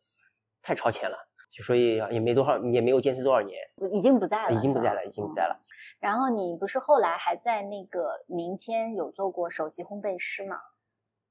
[0.61, 1.17] 太超前了，
[1.51, 3.59] 就所以也没多少，也没有坚持多少年，
[3.91, 5.59] 已经不在了，已经不在了，已经不在了。
[5.99, 10.57] 然后你不是后来还在那个明谦有做过首席烘焙师吗？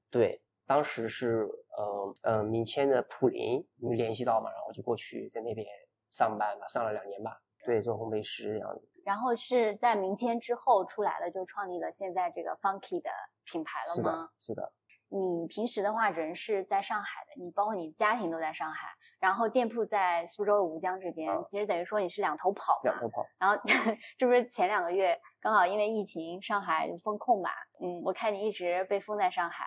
[0.09, 0.41] 对。
[0.65, 1.47] 当时是
[1.77, 5.65] 呃呃明谦的普林联系到嘛，然后就过去在那边
[6.09, 8.89] 上班吧，上了两年吧，对，做烘焙师这样子。
[9.03, 13.09] 然后是在明谦之后出来了，就创立了现在这个 Funky 的
[13.43, 14.29] 品牌了吗？
[14.39, 14.73] 是的，是的。
[15.09, 18.87] 你平时的话人是在上海的，你包括你家庭都在上海，
[19.19, 22.79] 然后店铺在苏州吴江这边，其实等于说你是两头跑。
[22.83, 23.23] 两头跑。
[23.37, 23.55] 然后
[24.17, 27.49] 这不是前两个月刚好因为疫情，上海封控嘛？
[27.79, 29.65] 嗯，我看你一直被封在上海。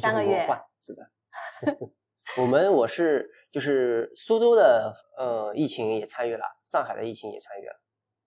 [0.00, 0.46] 三个月
[0.80, 1.10] 是的，
[2.36, 7.80] 我们我是就是苏州的呃疫情也参与了，上海的疫情也参与了。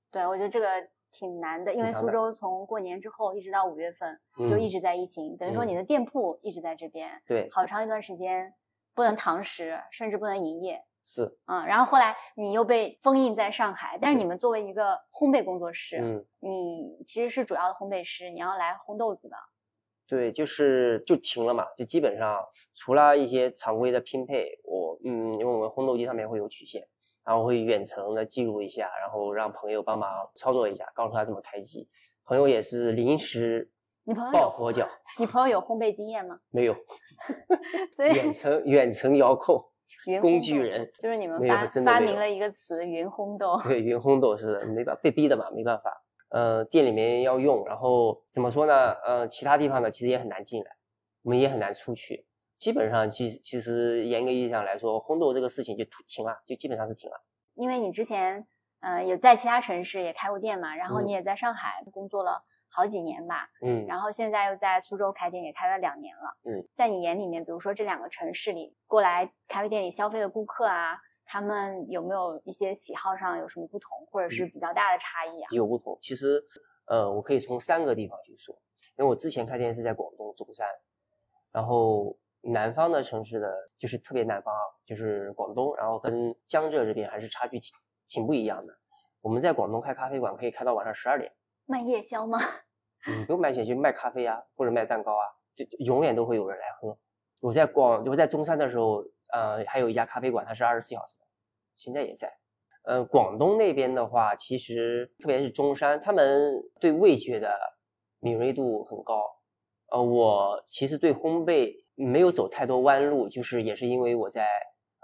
[0.10, 0.68] 对，我觉得这个
[1.12, 8.54] 挺难的，因为苏州从过年之后一直到五月份就一直在疫情，等于说你的店铺一直在这边，对，好长一段时间
[8.96, 10.84] 不能堂食，甚至不能营业。
[11.04, 19.36] 是，嗯，然后后来你又被封印在上海，但是你们作为一个烘焙工作室，嗯，你其实是主要的烘焙师，你要来烘豆子的。
[20.12, 22.38] 对，就是就停了嘛，就基本上
[22.76, 26.86] 除了一些常规的拼配，我嗯，因为我们烘豆机上面会有曲线，
[27.24, 31.88] 然后会远程的记录一下，然后让朋友帮忙操作一下，告诉他怎么开机。
[32.26, 33.72] 朋友也是临时
[34.04, 34.86] 你朋友抱佛脚。
[35.18, 36.42] 你朋友有烘焙经验吗？
[36.52, 36.76] 没有。
[37.96, 39.64] 所以远程远程遥控
[40.22, 43.58] 工具人，就是你们发发明了一个词“云烘豆”。
[43.64, 46.04] 对，云烘豆是没办法被逼的嘛，没办法。
[46.32, 48.94] 呃，店里面要用，然后怎么说呢？
[49.06, 50.72] 呃，其他地方呢，其实也很难进来，
[51.24, 52.26] 我们也很难出去。
[52.58, 57.22] 基本上，其其实严格意义上来说，烘豆这个事情就停了，就基本上是停了。
[57.56, 58.48] 因为你之前，
[58.80, 70.98] 呃，有在其他城市也开过店嘛，然后你也在上海工作了好几年吧，嗯，然后现在又在苏州开店，也开了两年了，嗯，在你眼里面，比如说这两个城市里过来咖啡店里消费的顾客啊。
[71.32, 75.48] 他们有没有一些喜好上有什么不同，或者是比较大的差异啊？
[75.52, 76.44] 有不同，其实，
[76.88, 78.54] 呃，我可以从三个地方去说，
[78.98, 80.68] 因为我之前开店是在广东中山，
[81.54, 87.72] 然后南方的城市的，就是特别南方啊，就是广东，然后跟江浙这边还是差距挺
[88.10, 88.78] 挺不一样的。
[89.22, 91.32] 我们在广东开咖啡馆可以开到晚上十二点，
[91.66, 92.40] 卖夜宵吗？
[93.08, 95.24] 嗯，不用卖夜宵，卖咖啡啊，或者卖蛋糕啊，
[95.56, 96.98] 就永远都会有人来喝。
[97.40, 99.02] 我在广，我在中山的时候。
[99.32, 101.26] 呃，还有一家咖啡馆，它是二十四小时的，
[101.76, 102.32] 现在也在。
[102.84, 107.56] 呃，广东那边的话，其实特别是中山，他们对味觉的
[108.20, 109.24] 敏锐度很高。
[109.92, 114.48] 呃，我其实对烘焙没有走太多弯路，就是也是因为我在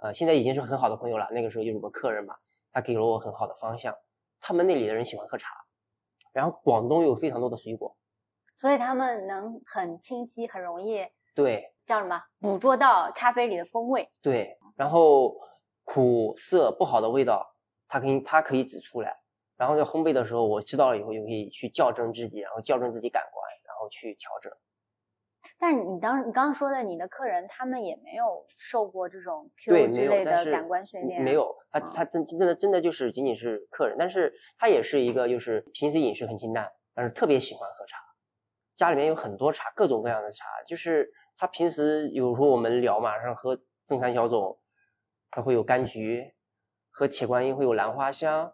[0.01, 1.27] 呃，现在已经是很好的朋友了。
[1.31, 2.35] 那个时候就是我客人嘛，
[2.71, 3.95] 他给了我很好的方向。
[4.39, 5.49] 他们那里的人喜欢喝茶，
[6.31, 7.95] 然后广东有非常多的水果，
[8.55, 11.05] 所以他们能很清晰、很容易
[11.35, 14.07] 对叫什么捕捉到咖啡里的风味。
[14.21, 15.35] 对，然后
[15.85, 17.55] 苦涩不好的味道，
[17.87, 19.17] 它可以它可以指出来。
[19.55, 24.51] 然后在烘焙的时候，我知道了以后，就可以去校正自己，然后校正自己感官，然后去调整。
[25.57, 37.97] 但是你当你刚刚说的，你的客人他们也没有受过这种对 Q 没之类的感官训练，没有，他啊他真真的真的就是仅仅是客人，但是他也是一个就是平时饮食很清淡，但是特别喜欢喝茶，
[38.75, 44.59] 家里面有很多茶，各种各样的茶，就是他平时有时候我们聊嘛，然后喝正山小种，
[45.29, 46.33] 它会有柑橘，
[46.89, 48.51] 喝铁观音会有兰花香，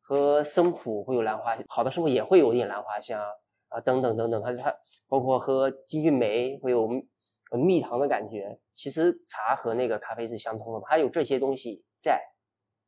[0.00, 3.20] 喝生普会有兰花，好的生普也会有一点兰花香
[3.68, 4.76] 啊，等等等等，它它
[5.08, 6.86] 包括喝金骏眉会有
[7.50, 8.60] 呃蜜糖的感觉。
[8.74, 12.22] 其实茶和那个咖啡是相通的嘛，它有这些东西在，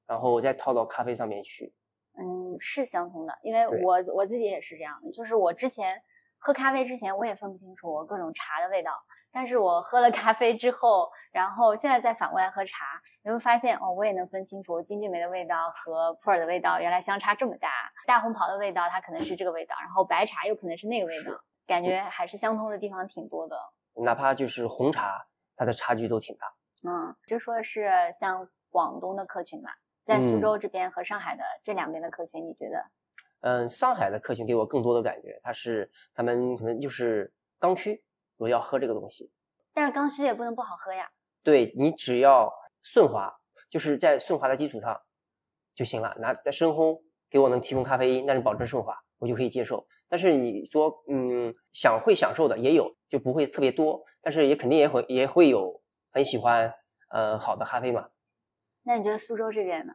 [0.06, 1.74] 然后再套到咖啡上面去。
[2.16, 6.00] 嗯，是相通的，因为我我自己也是这样的，就是我之前
[6.44, 8.92] 喝咖啡之前，我也分不清楚我各种茶的味道，
[9.32, 12.84] 但是我喝了咖啡之后，然后现在再反过来喝茶，
[13.22, 17.70] 你会发现哦，我也能分清楚金骏眉的味道和普洱的味道原来相差这么大，
[18.06, 21.32] 大红袍的味道它可能是这个味道，然后白茶又可能是那个味道，
[21.66, 23.56] 感觉还是相通的地方挺多的。
[23.94, 25.24] 哪怕就是红茶，
[25.56, 26.46] 它的差距都挺大。
[26.86, 27.90] 嗯，就说是
[28.20, 29.70] 像广东的客群嘛，
[30.04, 32.84] 在苏嗯州这边和上海的这两边的客群，你觉得？
[33.44, 38.02] 嗯，上海的客群给我更多的感觉，他是他们可能就是刚需，
[38.38, 39.30] 我要喝这个东西。
[39.74, 41.10] 但是刚需也不能不好喝呀。
[41.42, 42.50] 对你只要
[42.82, 43.30] 顺滑，
[43.68, 44.98] 就是在顺滑的基础上
[45.74, 46.16] 就行了。
[46.20, 49.86] 拿在深烘给我能提供咖啡因，但是保证顺滑，我就可以接受。
[50.08, 55.82] 但是你说，嗯，想会享受的也有，就不会特别多，但是也肯定也会也会有
[56.12, 56.72] 很喜欢
[57.10, 58.08] 呃好的咖啡嘛。
[58.84, 59.92] 那你觉得苏州这边呢？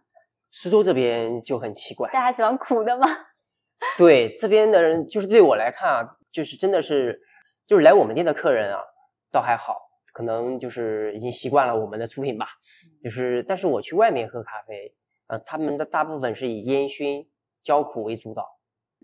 [0.52, 3.08] 苏州这边就很奇怪，大家喜欢苦的吗？
[3.98, 7.22] 对这边的人，就是对我来看啊，就是真的是，
[7.66, 8.82] 就是来我们店的客人啊，
[9.32, 9.78] 倒还好，
[10.12, 12.48] 可能就是已经习惯了我们的出品吧。
[13.02, 14.96] 就是，但是我去外面喝咖啡，
[15.28, 17.30] 呃，他们的大部分是以烟熏、
[17.64, 18.60] 焦苦为主导。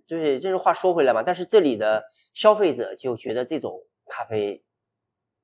[0.08, 4.64] 就是这是话说回来嘛，但是这里的消费者就觉得这种咖啡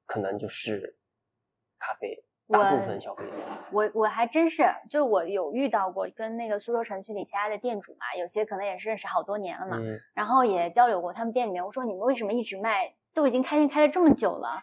[0.06, 0.98] 可能就是
[1.80, 2.21] 咖啡，
[2.52, 3.38] 大部分消费者。
[3.72, 14.62] 我我还真是，就我有遇到过跟那个苏州城区里其他的店主嘛，有些可能也是认识好多年了嘛，嗯，然后也交流过他们店里面，我说你们为什么一直卖，都已经开店开了这么久了，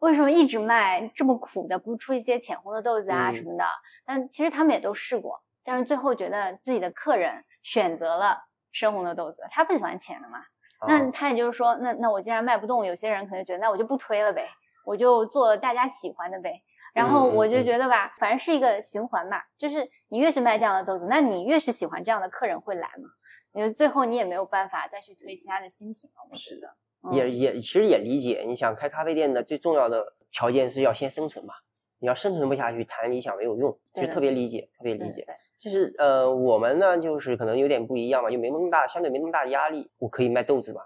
[0.00, 3.64] 为什么一直卖这么苦的，不出一些浅红的豆子啊嗯什么的？
[4.04, 8.38] 但其实他们也都试过，但是最后觉得自己的客人选择了
[8.72, 10.40] 深红的豆子，他不喜欢浅的嘛。
[10.86, 14.48] 那啊他也就是说，那那我既然卖不动，有些人可能觉得，那我就不推了呗，
[14.86, 16.62] 我就做大家喜欢的呗。
[16.94, 23.08] 然后我就嗯觉得吧，反正是一个循环嘛，就是你越是卖这样的豆子，那你越是喜欢这样的客人会来嘛。
[23.52, 26.68] 因为最后你也没有办法再去推其他的新品了，我觉得。
[26.68, 26.76] 嗯
[27.12, 31.54] 也也其实也理解，你想开咖啡店的最重要的条件是要先生存嘛，
[31.98, 35.26] 你要生存不下去，谈理想没有用，其对的实特别理解，特别理解。
[35.58, 39.90] 就是呃，我们呢就是可能有点不一样嘛，就没那么大，相对没那么大的压力。
[39.96, 40.82] 我可以卖豆子嘛，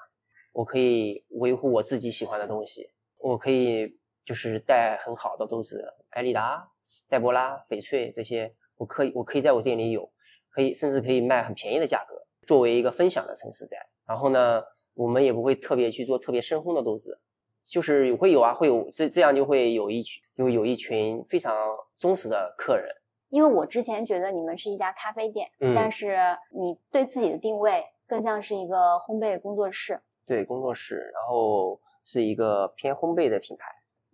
[0.52, 6.66] 我可以维护我自己喜欢的东西，我可以就是带很好的豆子，艾丽达、
[7.08, 10.10] 黛博拉、翡翠这些，我可以我可以在我店里有，
[10.50, 12.16] 可以甚至可以卖很便宜的价格，
[12.46, 13.76] 作为一个分享的城市在。
[14.06, 14.62] 然后呢，
[14.94, 17.20] 我们也不会特别去做特别深烘的豆子，
[17.66, 21.54] 就是会有啊，会有这这样就会有一群有有一群非常
[21.96, 22.94] 忠实的客人。
[23.28, 26.16] 因为我之前觉得你们是一家咖啡店，嗯但是
[26.50, 30.00] 你对自己的定位更像是一个烘焙工作室。
[30.26, 33.66] 对工作室，然后是一个偏烘焙的品牌。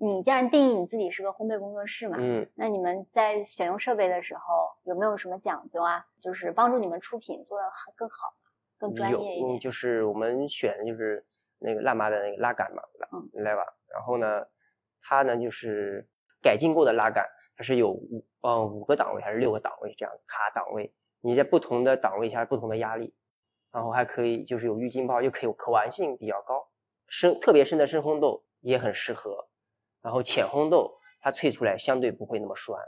[0.03, 4.41] 你既然定义你自己是个烘焙工作室嘛，嗯，那你们在选用设备的时候
[4.85, 6.03] 有没有什么讲究啊？
[6.19, 8.33] 就是帮助你们出品做得更好、
[8.79, 9.57] 更专业一点。
[9.57, 11.23] 嗯就是我们选的就是
[11.59, 13.63] 那个辣妈的那个拉杆嘛，拉嗯来吧。
[13.93, 14.47] 然后呢，
[15.03, 16.09] 它呢就是
[16.41, 23.15] 改进过的拉杆，它是有五呃五个档位还是六个档位这样卡档位，你在不同的档位下不同的压力，
[23.71, 26.71] 然后还可以就是有预浸泡，又可以有可玩性比较高，
[27.07, 29.50] 深特别深的深烘豆也很适合，
[30.03, 32.81] 然后浅烘豆它萃出来相对不会那么酸。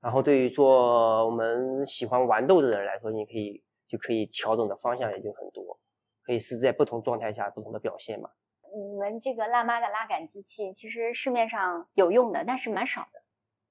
[0.00, 5.78] 然后对于做我们喜欢玩豆子的人来说，你可以就可以调整的方向也就很多，
[6.24, 8.28] 可以是在不同状态下不同的表现嘛。
[8.76, 13.22] 你们这个辣妈的拉杆机器其实市面上有用的，但是蛮少的。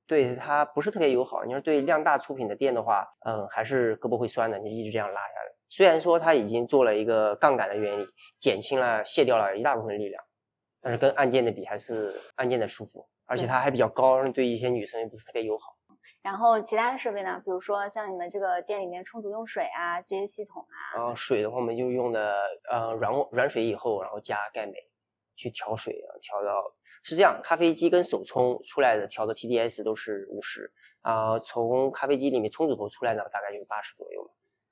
[0.08, 1.44] 对它不是特别友好。
[1.46, 5.54] 你说对量大出品的店的话，嗯，还是胳膊会酸的，你一直这样拉下来。
[5.70, 8.06] 虽然说它已经做了一个杠杆的原理，
[8.40, 10.24] 减轻了、卸掉了一大部分力量，
[10.84, 15.78] 但是跟按键的比还是按键的舒服，而且它还比较高，对一些女生也不是特别友好。
[16.22, 20.66] 然后其他的设备呢，比如说像你们这个店里面充足用水啊这些系统
[20.96, 21.12] 啊。
[21.12, 22.36] 啊，水的话我们就用的
[22.70, 24.74] 呃软软水以后，然后加钙镁
[25.36, 27.40] 去调水，调到是这样。
[27.42, 30.72] 咖啡机跟手冲出来的调的 TDS 都是五十
[31.02, 34.30] 啊，从咖啡机里面冲煮头出来呢，大概就是八十左右嘛。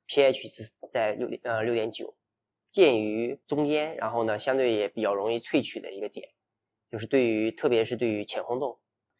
[0.07, 2.13] pH 值在六点呃六点九，
[2.71, 6.29] 介于中间，然后呢相对也比较容易萃取的一个点，
[6.89, 8.79] 就是对于特别是对于浅红豆。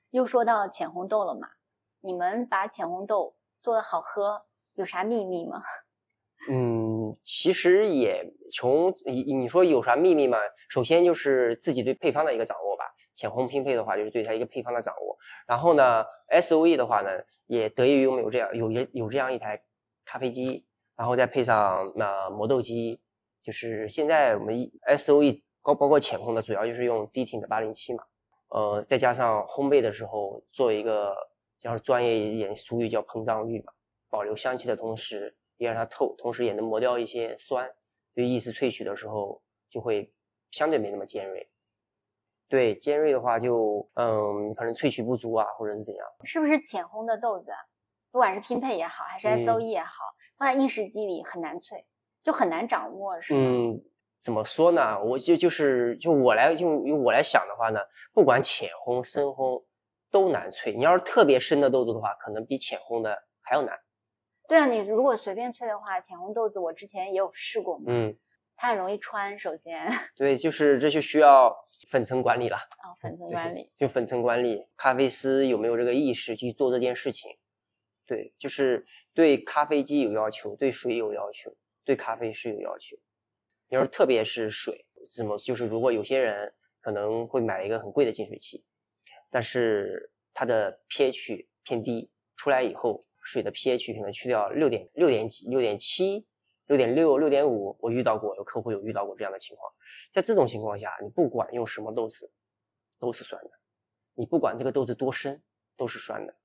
[0.10, 1.48] 又说到浅红豆了嘛。
[2.04, 4.42] 你们把浅红豆做的好喝，
[4.74, 5.62] 有啥秘密吗？
[6.50, 10.40] 嗯，其实也从你你说有啥秘密吗？
[10.70, 12.86] 首先就是自己对配方的一个掌握吧。
[13.14, 15.16] 浅红拼配的话，就是对它一个配方的掌握。
[15.46, 17.10] 然后呢，S O E 的话呢，
[17.46, 19.62] 也得益于我们有这样有一有这样一台
[20.04, 23.00] 咖啡机，然后再配上那磨豆机，
[23.44, 28.04] 就是现在我们 S O E 包包括浅烘的，主要就是用低挺的八零七嘛。
[28.50, 31.16] 呃，再加上烘焙的时候做一个。
[31.64, 33.72] 要是专业一点，俗语叫膨胀率嘛，
[34.10, 37.72] 保留香气的同时，也让它透，同时也能磨掉一些酸，
[38.16, 39.40] 对意式萃取的时候
[39.70, 40.12] 就会
[40.50, 41.48] 相对没那么尖锐。
[42.50, 46.08] 对尖锐的话，就嗯，可能萃取不足啊，或者是怎样。
[46.24, 47.52] 是不是浅烘的豆子，
[48.10, 50.04] 不管是拼配也好，还是 S O E 也好，
[50.40, 51.84] 放在意式机里很难萃，
[52.24, 53.40] 就很难掌握，是吗？
[53.42, 53.84] 嗯，
[54.20, 55.02] 怎么说呢？
[55.04, 57.80] 我就就是就我来用用我来想的话呢，
[58.14, 59.64] 不管浅烘深烘。
[60.14, 63.80] 都难萃，你要是特别深的豆子的话，可能比浅烘的还要难。
[64.46, 68.14] 对啊，你如果随便萃的话，浅烘豆子我之前也有试过嘛，嗯，
[68.58, 69.40] 它很容易穿。
[69.40, 71.56] 首先， 对，就是这就需要
[71.88, 72.58] 粉层管理了。
[72.58, 77.32] 哦，粉层管理，就粉层管理，咖啡师有没有这个意识去做这件事情？
[78.06, 82.98] 对，就是对咖啡机有要求，对水有要求，对咖啡是有要求。
[83.68, 88.66] 你要是特别是水，怎么就是如果有些人可能会买一个很贵的净水器。
[89.30, 96.28] 但是它的 pH 偏低，出来以后水的 pH 可能去掉六点六点几、六点七、
[96.68, 99.72] 六点六、六点五，我遇到过，有客户有遇到过这样的情况。
[100.14, 102.30] 在这种情况下，你不管用什么豆子，
[103.00, 103.52] 都是酸的。
[104.14, 105.42] 你不管这个豆子多深，
[105.78, 106.36] 都是酸的。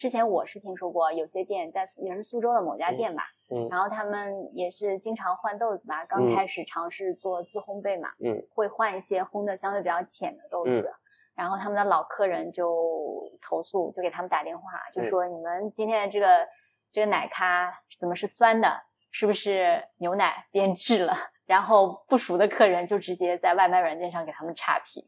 [0.00, 10.90] 之前我是听说过，有些店在也是苏州的某家店吧，嗯，然后他们也是经常换豆子吧，刚开始尝试做自烘焙嘛，嗯，会换一些烘的相对比较浅的豆子。
[11.34, 16.48] 然后他们的老客人就投诉，就给他们打电话，就说你们今天的这个
[16.90, 18.68] 这个奶咖怎么是酸的？
[19.10, 21.14] 是不是牛奶变质了？
[21.44, 25.04] 然后不熟的客人就直接在外卖软件上给他们差评。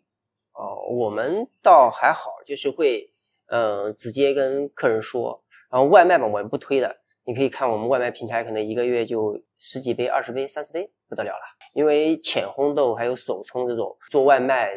[0.52, 3.11] 哦，我们倒还好，就是会
[3.52, 6.96] 嗯直接跟客人说，然后外卖嘛我们不推的。
[7.24, 11.40] 你可以看我们外卖平台，可能一个月就十几杯、二十杯、三十杯，不得了了。
[11.72, 14.70] 因为浅烘豆还有手冲这种做外卖，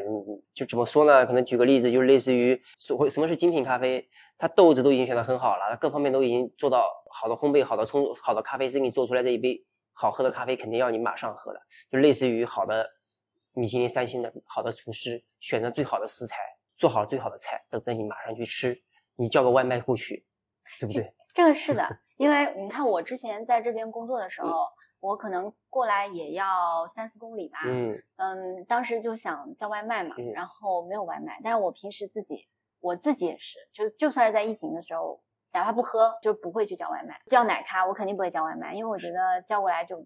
[0.54, 1.26] 就怎么说呢？
[1.26, 4.08] 可能举个例子，就是类似于所什么是精品咖啡，
[4.38, 11.60] 它豆子都已经选的很好了，它各方面都已经做到好的烘焙、好的冲、好的咖啡师给你做出来这一杯好喝的咖啡，肯定要你马上喝的。
[11.90, 12.88] 就类似于好的
[13.54, 16.36] 米其林三星的好的厨师，选择最好的食材，
[16.76, 18.82] 做好最好的菜，等着你马上去吃。
[19.16, 20.26] 你叫个外卖过去，
[20.80, 21.14] 对不对？
[21.34, 21.88] 这个是的。
[22.18, 24.68] 因为你看，我之前在这边工作的时候，
[25.00, 27.60] 我可能过来也要三四公里吧。
[27.66, 31.40] 嗯嗯，当时就想叫外卖嘛，然后没有外卖。
[31.44, 32.48] 但是我平时自己，
[32.80, 35.22] 我自己也是，就就算是在疫情的时候，
[35.54, 37.20] 哪怕不喝，就不会去叫外卖。
[37.28, 39.98] 叫奶咖，我肯定不会叫外卖，因为我觉得叫过来就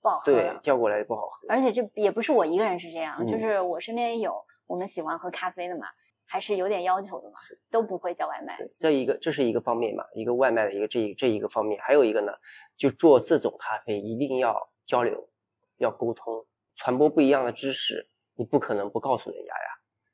[0.00, 0.32] 不好喝。
[0.32, 1.46] 对，叫过来不好喝。
[1.48, 5.86] 而且这也不是我一个人是这样，就是我身边也有我们喜欢喝咖啡的嘛。
[6.28, 7.34] 还是有点要求的嘛，
[7.70, 8.58] 都不会叫外卖。
[8.78, 12.32] 这一个这是一个方面嘛，一个外卖的一个这一这一个方面，还有一个呢，
[12.76, 15.28] 就做这种咖啡一定要交流，
[15.78, 16.46] 要沟通，
[16.76, 19.68] 传播不一样的知识，你不可能不告诉人家呀。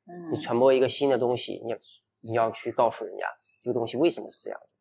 [0.07, 0.33] 嗯。
[0.33, 1.79] 你传播一个新的东西，你要
[2.21, 3.27] 你要去告诉人家
[3.61, 4.75] 这个东西为什么是这样子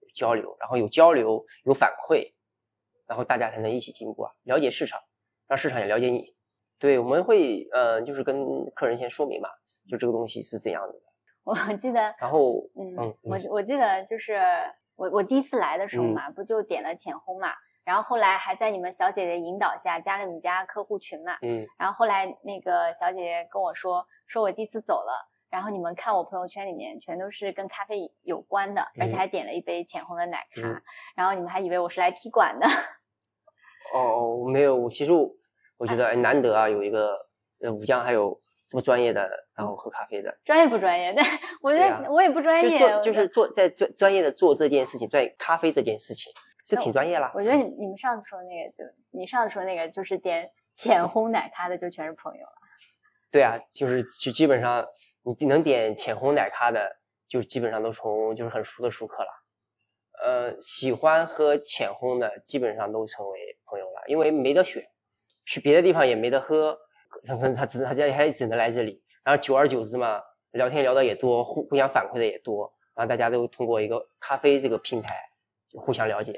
[0.00, 2.32] 的，交流，然后有交流有反馈，
[3.06, 5.00] 然后大家才能一起进步啊，了解市场，
[5.46, 6.34] 让市场也了解你。
[6.78, 9.48] 对，我们会呃，就是跟客人先说明嘛。
[9.88, 10.94] 就这个东西是怎样的？
[11.44, 14.40] 我记得，然后，嗯，我我记得就是
[14.94, 17.48] 我我第一次来的时候嘛，不就点了浅烘嘛，
[17.82, 30.80] 然后后来还在你们小姐姐引导下加了你们家客户群嘛，嗯，然后后来那个小姐姐跟我说，说我第一次走了，然后你们看我朋友圈里面全都是跟咖啡有关的，而且还点了一杯浅烘的奶咖，
[31.16, 32.66] 然后你们还以为我是来踢馆的。
[33.92, 33.98] 哦
[34.46, 35.28] 哦，没有，我其实我
[35.76, 37.18] 我觉得哎难得啊，有一个
[37.60, 38.40] 呃武将还有。
[38.72, 40.34] 这么专业的，然后喝咖啡的。
[40.46, 41.12] 专业不专业？
[41.14, 41.22] 但
[41.60, 42.70] 我觉得我也不专业。
[42.70, 46.32] 就是做就是做在专专业的做这件事情，在咖啡这件事情
[46.64, 47.30] 是挺专业啦。
[47.34, 52.52] 我觉得你你们上次说的那个，就你上次说的那个，就是点浅烘奶咖的，就全是朋友了。
[53.30, 54.86] 对啊，就是就基本上
[55.38, 56.96] 你能点浅烘奶咖的，
[57.28, 59.28] 就基本上都从就是很熟的熟客了。
[60.24, 64.82] 呃，喜欢喝浅烘的，基本上都成为朋友了，因为没得选，
[65.44, 66.78] 去别的地方也没得喝，
[67.24, 70.20] 他他他只他家还只能来这里，然后久而久之嘛，
[70.52, 75.16] 聊天聊的也多，互互相反馈的也多，然后大家都通过一个咖啡这个平台
[75.68, 76.32] 就互相了解，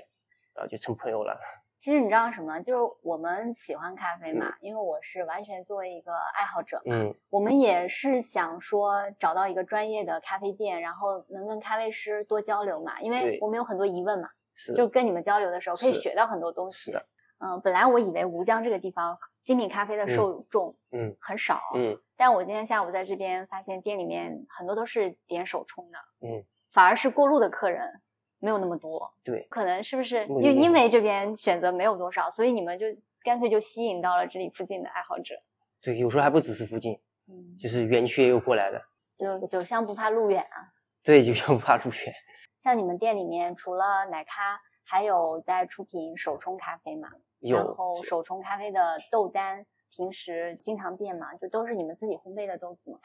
[0.55, 1.39] 然后就成朋友了。
[1.79, 2.59] 其实你知道什么？
[2.61, 16.91] 就是我们喜欢咖啡嘛，因为我是完全作为一个爱好者嘛，嗯我们也是想说找到一个专业的咖啡店，然后能跟咖啡师多交流嘛，因为我们有很多疑问嘛，是就跟你们交流的时候可以学到很多东西。
[16.91, 17.07] 是的，
[17.41, 19.15] 嗯，本来我以为吴江这个地方
[19.45, 28.01] 精品咖啡的受众嗯很少，嗯但我今天下午在这边发现店里面很多都是点手冲的，嗯，反而是过路的客人
[28.39, 32.87] 没有那么多，对，可能是不是就因为这边选择没有多少，所以你们就
[33.23, 35.35] 干脆就吸引到了这里附近的爱好者，
[35.83, 36.99] 对，有时候还不只是附近，
[37.29, 38.83] 嗯，就是园区也有过来的，
[39.17, 40.73] 就酒香不怕路远啊。
[41.03, 42.15] 对，酒香不怕路远。
[42.63, 47.11] 像你们店里面除了奶咖，还有在出品手冲咖啡嘛？
[47.45, 52.99] 有然后手冲咖啡的豆单平时经常变嘛，就都是你们自己烘焙的豆子吗？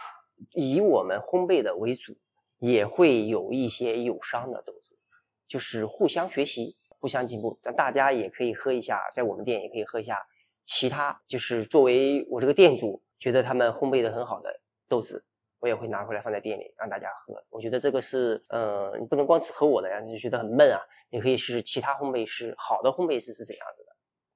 [0.53, 2.15] 以我们烘焙的为主，
[2.59, 4.97] 也会有一些友商的豆子，
[5.45, 7.59] 就是互相学习、互相进步。
[7.61, 10.25] 但大家也可以喝一下，在我们店也可以喝一下
[10.63, 14.49] 其他，就是作为我这个店主觉得他们烘焙的很好的
[14.87, 15.25] 豆子，
[15.59, 17.35] 我也会拿回来放在店里让大家喝。
[17.49, 20.79] 我觉得这个是，呃，你不能光只喝我的呀，你就觉得很闷啊。
[21.09, 23.88] 你可以试试其他烘焙师，好的烘焙师是怎样子的。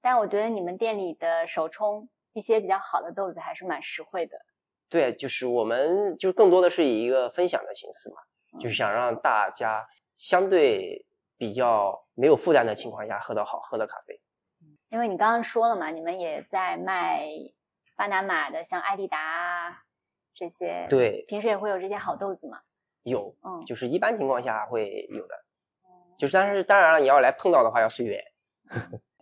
[0.03, 4.37] 但我觉得你们店里的手冲一些比较好的豆子还是蛮实惠的。
[4.89, 8.17] 对，就是我们就更多的是以一个分享的形式嘛，
[8.53, 11.05] 嗯就是想让大家相对
[11.37, 14.21] 比较没有负担的情况下喝到好喝的咖啡。
[14.89, 17.25] 因为你刚刚说了嘛，你们也在卖
[17.95, 19.83] 巴拿马的，像艾迪达啊
[20.33, 22.59] 这些，，对，平时也会有这些好豆子嘛。
[23.03, 25.35] 有，嗯，就是一般情况下会有的，
[26.17, 28.21] 就是但是当然了，你要来碰到的话要随缘。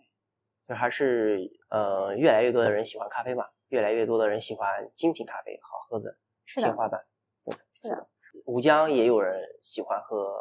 [0.72, 6.15] 就还是呃，越来越多的人喜欢咖啡嘛，越来越多的人喜欢精品咖啡，好喝的
[6.45, 7.02] 是的天花板，
[7.43, 8.07] 是的是的。
[8.45, 10.34] 吴江也有人喜欢喝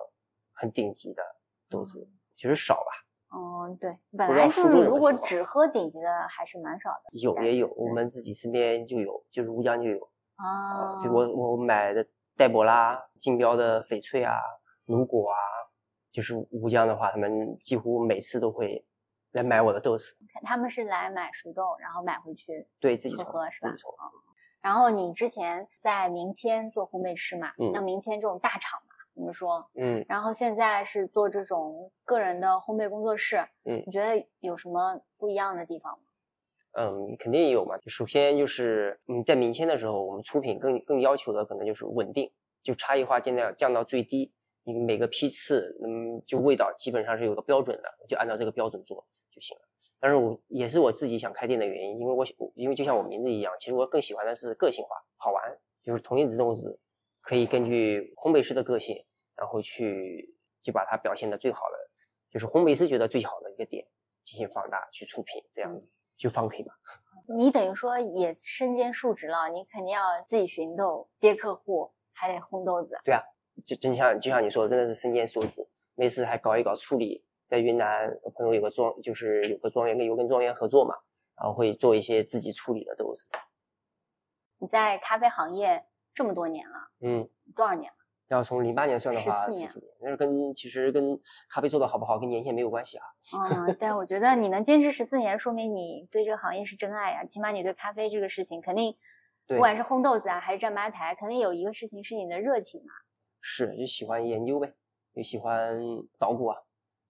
[0.52, 1.22] 很顶级的
[1.68, 2.92] 豆子，其实少吧。
[3.36, 9.98] 嗯，对，本来就是如果只喝顶级的还是蛮少的有也有，我们自己身边就有，就是吴江就有
[10.36, 11.02] 啊。
[11.02, 14.38] 就我我买的黛博拉、竞标的翡翠啊、
[14.84, 15.36] 努果啊，
[16.12, 18.84] 就是吴江的话，他们几乎每次都会
[19.32, 23.92] 来买我的豆子，他们是来买熟豆，然后买回去对自己喝喝是吧自己冲
[24.60, 36.04] 然后你之前在明谦做烘焙师嘛，嗯像明谦这种大厂嘛，我们说，嗯，然后现在是做这种个人的烘焙工作室，嗯你觉得有什么不一样的地方吗？
[36.72, 37.74] 嗯，肯定也有嘛。
[37.86, 42.30] 首先就是嗯，在明谦的时候，我们出品更更要求的可能就是稳定，
[42.62, 44.32] 就差异化尽量降到最低。
[44.64, 49.62] 你每个批次，嗯，就味道基本上是有个标准的，就按照这个标准做就行了。
[49.98, 52.24] 但是我也是我自己想开店的原因，因为我
[52.54, 56.80] 因为就像我名字一样，其实我更喜欢的是个性化、好玩，就是同一只豆子
[57.20, 58.96] 可以根据烘焙师的个性，
[59.36, 61.90] 然后去就把它表现的最好的，
[62.30, 63.86] 就是烘焙师觉得最好的一个点
[64.22, 66.72] 进行放大去出品，这样子就方可以嘛。
[67.36, 72.96] 你等于说也身兼数职了，你肯定要自己寻豆、接客户，还得烘豆子。
[73.64, 77.24] 就真像就像你说的，真的是身兼数职，没事还搞一搞处理。
[77.48, 80.94] 在云南，朋友有个庄，就是有个庄园跟有跟庄园合作嘛，
[81.36, 83.26] 然后会做一些自己处理的豆子。
[84.58, 85.84] 你在咖啡行业
[86.14, 87.96] 这么多年了，嗯，多少年了？
[88.28, 93.04] 要从零八年算的话，14年十四年，那是跟其实跟咖啡做的好不好跟年限没有关系啊。
[93.50, 98.96] 嗯，但我觉得你能坚持十四年，说明你对这个行业是真爱呀、起码你对咖啡这个事情，肯定
[99.48, 102.92] 不管是烘豆子啊，还是站吧台，肯定有一个事情是你的热情嘛。
[103.40, 104.72] 是，就喜欢研究呗，
[105.14, 105.80] 就喜欢
[106.18, 106.58] 捣鼓啊。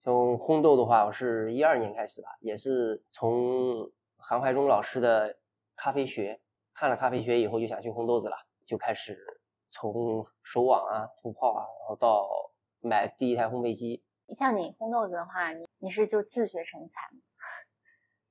[0.01, 5.37] 从烘豆的话，我是一二年开始吧，也是从韩怀忠老师的
[5.75, 6.41] 咖啡学
[6.73, 8.35] 看了咖啡学以后，就想去烘豆子了，
[8.65, 9.17] 就开始
[9.69, 12.29] 从手网啊、土炮啊，然后到
[12.79, 14.03] 买第一台烘焙机，
[14.35, 17.21] 像你烘豆子的话，你你是就自学成才吗？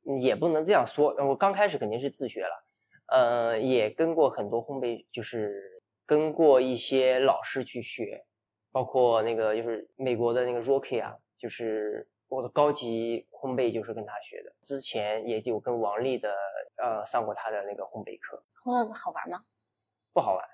[0.08, 1.14] 嗯也不能这样说。
[1.28, 2.64] 我刚开始肯定是自学了，
[3.08, 5.79] 呃，也跟过很多烘焙，就是
[6.10, 8.26] 跟过一些老师去学，
[8.72, 14.52] 包括那个就是美国的那个 Rocky 啊，就是我的高级烘焙就是跟他学的。
[14.60, 16.34] 之前也有跟王丽的
[16.78, 19.44] 呃上过他的那个烘焙课，烘豆子好玩吗？
[20.12, 20.44] 不好玩，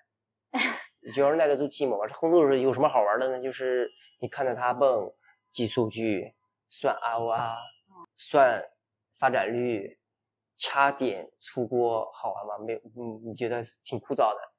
[1.15, 2.07] 就要耐得住寂寞。
[2.07, 3.43] 这烘豆子有什么好玩的呢？
[3.43, 5.11] 就是你看着它蹦，
[5.53, 6.35] 记数据，
[6.69, 7.57] 算 ROI，
[8.15, 8.63] 算
[9.19, 9.99] 发展率，
[10.59, 12.67] 掐点出锅，好玩吗？
[12.67, 14.53] 没有，你你觉得挺枯燥的，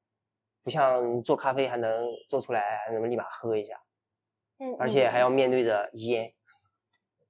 [0.67, 1.89] 不像做咖啡还能
[2.27, 3.81] 做出来，还能立马喝一下，
[4.77, 6.33] 而且还要面对着烟，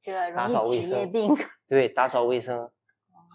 [0.01, 1.31] 这个打扫卫生病。
[1.67, 2.71] 对，打扫卫生，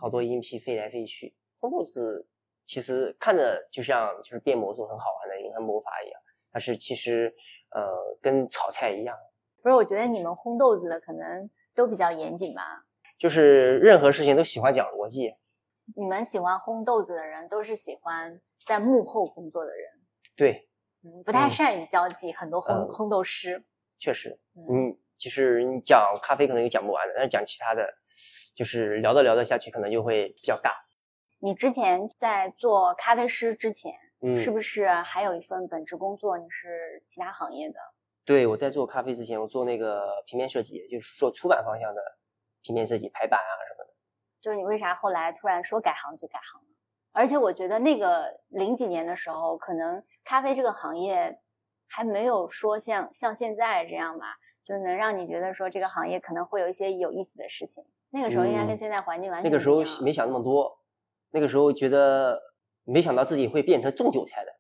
[0.01, 1.37] 好多阴气飞来飞去。
[1.61, 2.27] 烘豆子
[2.65, 6.21] 其实看着就像就是变魔术很好玩的，一个像魔法一样，
[6.51, 7.33] 但是其实
[7.71, 9.17] 呃跟炒菜一样，
[9.63, 12.87] 不是，我觉得你们烘豆子的可能都比较严谨吧。
[13.21, 15.37] 就是任何事情都喜欢讲逻辑。
[15.95, 19.91] 你们喜欢烘豆子的人，都是喜欢在幕后工作的人，
[20.37, 20.69] 对，
[21.03, 22.33] 嗯，不太嗯善于交际。
[22.33, 23.65] 很多烘、嗯烘豆师，
[23.99, 27.87] 确实，嗯，嗯，其实你讲咖啡可能有讲不完的，但是讲其他的，
[28.55, 30.73] 就是聊着聊着下去，可能就会比较尬。
[31.41, 36.39] 你之前在做咖啡师之前，嗯，是不是还有一份本职工作？
[36.39, 37.75] 你是其他行业的？
[38.25, 42.01] 对，我在做咖啡之前，我做那个平面设计，就是做出版方向的
[42.63, 43.93] 平面设计、排版啊什么的。
[44.41, 46.67] 就是你为啥后来突然说改行就改行了？
[47.13, 51.39] 而且我觉得那个零几年的时候，可能咖啡这个行业
[51.89, 57.85] 还没有说像像现在这样吧，就能让你觉得说这个行业可能会有一些有意思的事情。
[58.11, 60.79] 那个时候应该跟嗯现在环境完全那个时候没想那么多，
[61.31, 62.41] 那个时候觉得
[62.85, 64.53] 没想到自己会变成种韭菜的，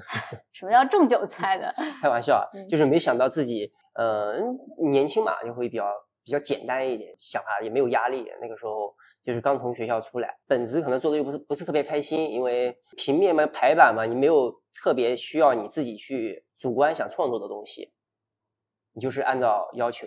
[0.52, 1.72] 什么叫种韭菜的？
[2.02, 4.38] 开玩笑就是没想到自己呃
[4.90, 5.86] 年轻嘛，就会比较
[6.30, 8.24] 比较简单一点，想啊也没有压力。
[8.40, 8.94] 那个时候
[9.24, 17.92] 就是刚从学校出来，本职可能做的又不是不是特别开心，因为平面嘛排版嘛，你没有特别需要你自己去主观想创作的东西，
[18.92, 20.06] 你就是按照要求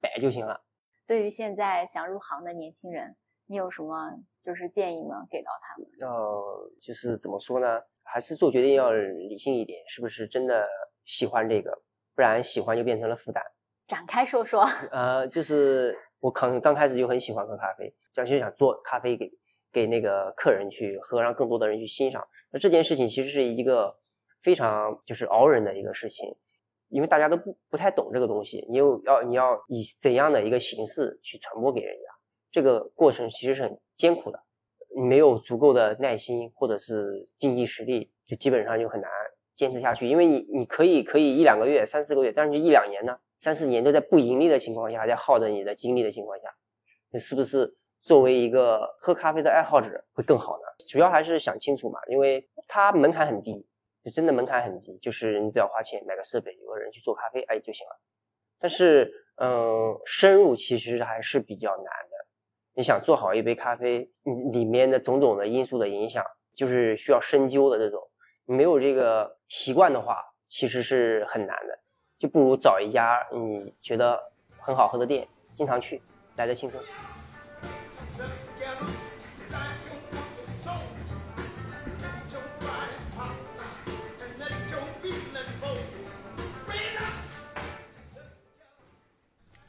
[0.00, 0.60] 摆就行了。
[1.06, 3.14] 对于现在想入行的年轻人，
[3.46, 5.24] 你有什么就是建议吗？
[5.30, 6.10] 给到他们？
[6.10, 7.68] 呃，就是怎么说呢？
[8.02, 10.66] 还是做决定要理性一点，是不是真的
[11.04, 11.70] 喜欢这个？
[12.16, 13.40] 不然喜欢就变成了负担。
[13.86, 14.62] 展开说说。
[14.90, 19.30] 呃，就是我可能刚开始就很喜欢喝咖啡，这样就想做咖啡给
[19.72, 22.26] 给那个客人去喝，让更多的人去欣赏。
[22.50, 23.98] 那这件事情其实是一个
[24.42, 26.34] 非常就是熬人的一个事情，
[26.88, 32.02] 因为大家都不不太懂这个东西，你又要你要以怎样的一个形式去传播给人家，
[32.50, 34.42] 这个过程其实是很艰苦的。
[34.94, 39.10] 没有足够的耐心或者是经济实力，就基本上就很难
[39.54, 40.06] 坚持下去。
[40.06, 46.44] 因为你你可以可以一两个月、三四个月，但是一两年呢，三四年都在不盈利的情况下，在耗着你的精力的情况下，
[47.10, 50.62] 你是不是作为一个喝咖啡的爱好者会更好呢？
[50.88, 53.66] 主要还是想清楚嘛，因为它门槛很低，
[54.04, 58.00] 就真的门槛很低，就是你只要花钱买个设备，有个人去做咖啡，哎就行了。
[58.60, 62.26] 但是，嗯，深入其实还是比较难的。
[62.74, 64.08] 你想做好一杯咖啡，
[64.52, 66.24] 里面的种种的因素的影响，
[66.54, 68.00] 就是需要深究的这种。
[68.44, 71.81] 没有这个习惯的话，其实是很难的。
[72.22, 74.16] 就不如找一家你觉得
[74.56, 76.00] 很好喝的店，经常去，
[76.36, 76.80] 来的轻松。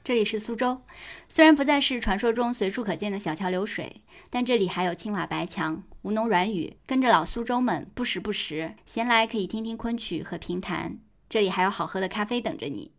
[0.03, 0.79] 这里是苏州，
[1.27, 10.99] 虽然不再是传说中随处可见的小桥流水，但这里还有青瓦白墙、吴侬软语，跟着老苏州们不时不时闲来可以听听昆曲和评弹。
[11.33, 12.91] 这里还有好喝的咖啡等着你。